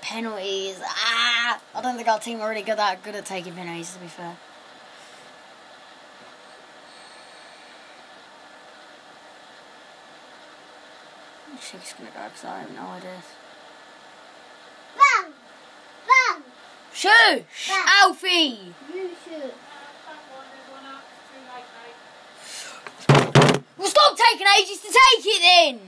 [0.00, 0.80] penalties.
[0.82, 1.60] Ah!
[1.74, 4.06] I don't think our team are really good that good at taking penalties to be
[4.06, 4.36] fair.
[11.92, 13.22] She's gonna go because I have no idea.
[14.96, 15.32] Bang!
[16.08, 16.42] Bang!
[16.94, 17.68] Shush!
[17.68, 17.86] Yeah.
[18.00, 18.74] Alfie!
[18.94, 19.52] You should.
[23.76, 25.80] Well, stop taking ages to take it then!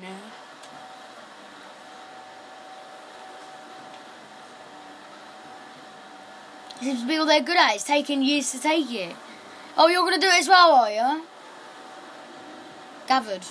[6.82, 7.76] Seems to be all they're good at.
[7.76, 9.16] It's taking years to take it.
[9.78, 11.24] Oh, you're going to do it as well, are you?
[13.06, 13.46] Gathered.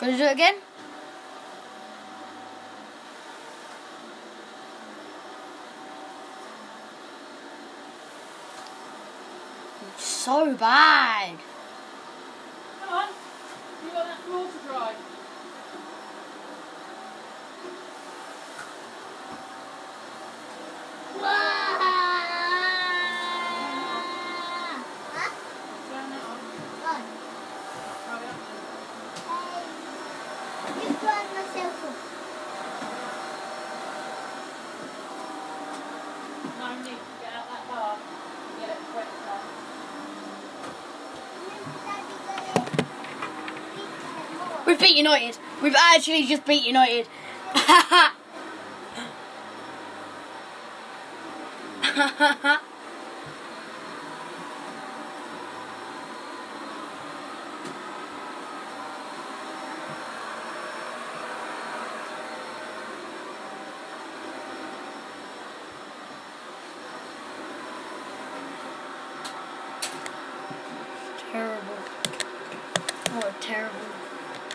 [0.00, 0.54] Gonna do it again?
[9.98, 11.38] So bad.
[12.80, 13.08] Come on.
[13.82, 14.94] You got that floor to dry.
[25.14, 25.30] Huh?
[25.90, 26.38] Turn that on.
[26.84, 27.06] Right.
[28.06, 28.38] Hurry up.
[29.28, 29.64] Hey.
[30.82, 31.96] Just drying myself up.
[36.58, 37.92] No need to get out that bar.
[38.60, 39.44] Get it wet stuff.
[44.68, 45.38] We've beat United.
[45.62, 47.08] We've actually just beat United.
[71.32, 71.74] terrible.
[73.14, 73.74] What a terrible.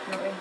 [0.08, 0.36] United.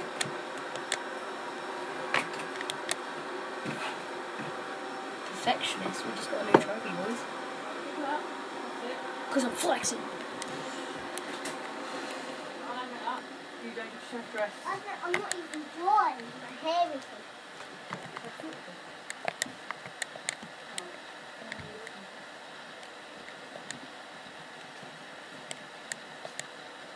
[5.24, 6.06] Perfectionist.
[6.06, 7.20] We just got a new trophy, boys.
[7.84, 8.22] Pick it up.
[8.82, 8.98] That's it.
[9.28, 9.98] Because I'm flexing.
[12.66, 13.22] I'll hang it up.
[13.64, 14.52] You don't chef dress.
[14.66, 16.26] I'm not, I'm not even drying.
[16.42, 17.02] My hair is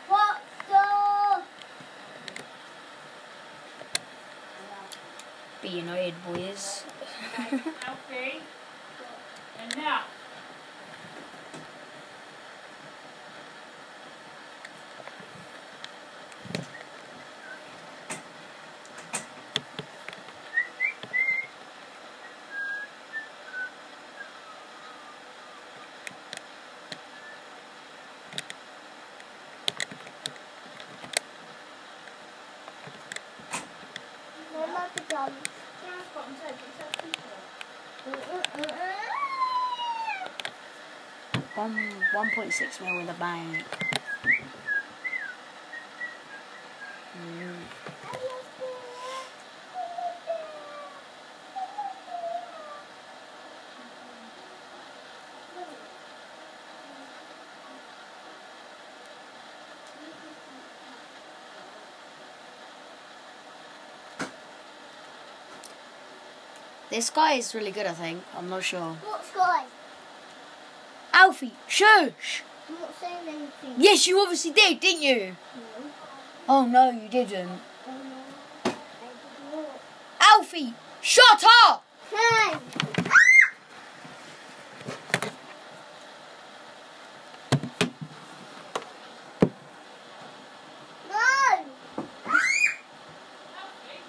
[0.08, 0.86] What the?
[6.06, 6.84] United, boys.
[7.36, 8.40] Alfie.
[9.60, 10.02] And now.
[34.52, 35.34] No more pajamas.
[35.86, 36.84] John's got them taken, so
[41.56, 41.74] One
[42.12, 43.64] one point six mil in the bank.
[66.90, 68.22] This guy is really good, I think.
[68.36, 68.80] I'm not sure.
[69.04, 69.64] What sky?
[71.36, 72.42] Alfie, shush!
[72.66, 73.74] I'm not saying anything.
[73.76, 75.36] Yes, you obviously did, didn't you?
[75.54, 75.84] No.
[76.48, 77.60] Oh no, you didn't.
[77.86, 78.70] Oh no.
[78.70, 78.74] Did
[79.52, 79.80] not.
[80.18, 80.72] Alfie,
[81.02, 81.84] shut up!
[82.10, 82.56] Hey!
[91.10, 91.18] No!
[93.60, 94.00] Alfie,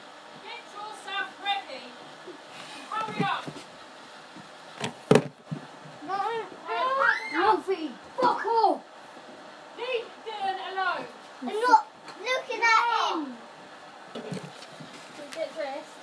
[0.44, 1.84] get yourself ready.
[2.90, 3.44] Hurry up.
[6.08, 6.48] No!
[7.36, 8.82] Alfie, fuck off!
[9.78, 11.06] Leave Dylan alone.
[11.42, 11.88] I'm not
[12.20, 13.38] looking at him.
[15.34, 15.96] Get dressed.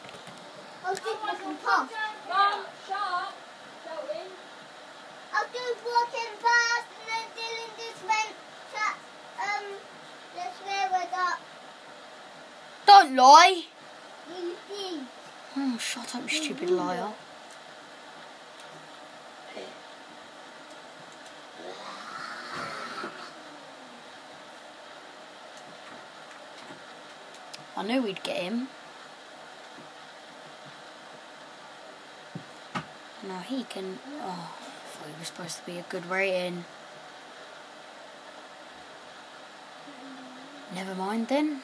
[0.85, 1.93] I'll just looking past.
[2.29, 3.33] Mum, sharp.
[3.85, 4.31] Shouting.
[5.33, 8.35] I was just walking past and then Dylan just went
[8.73, 8.85] to,
[9.43, 9.67] um,
[10.37, 11.41] just where we got
[12.87, 13.63] Don't lie!
[14.31, 15.01] you see.
[15.57, 17.09] Oh, shut up, you stupid liar.
[27.74, 28.69] I knew we'd get him.
[33.27, 33.99] Now he can.
[34.21, 36.65] Oh, I thought he was supposed to be a good rating.
[40.75, 41.63] Never mind then.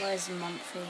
[0.00, 0.86] Where's Mumphy?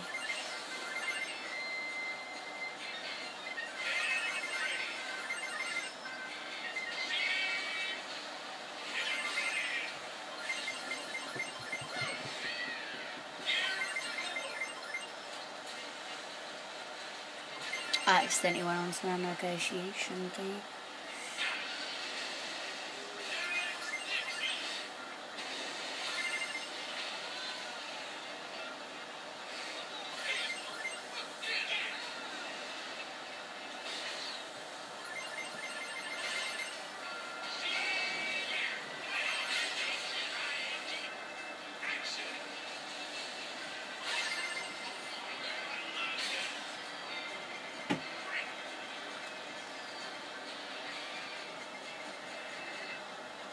[18.06, 20.60] I accidentally went on to the negotiation thing.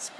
[0.08, 0.14] It's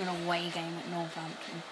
[0.00, 1.62] an away game at Northampton.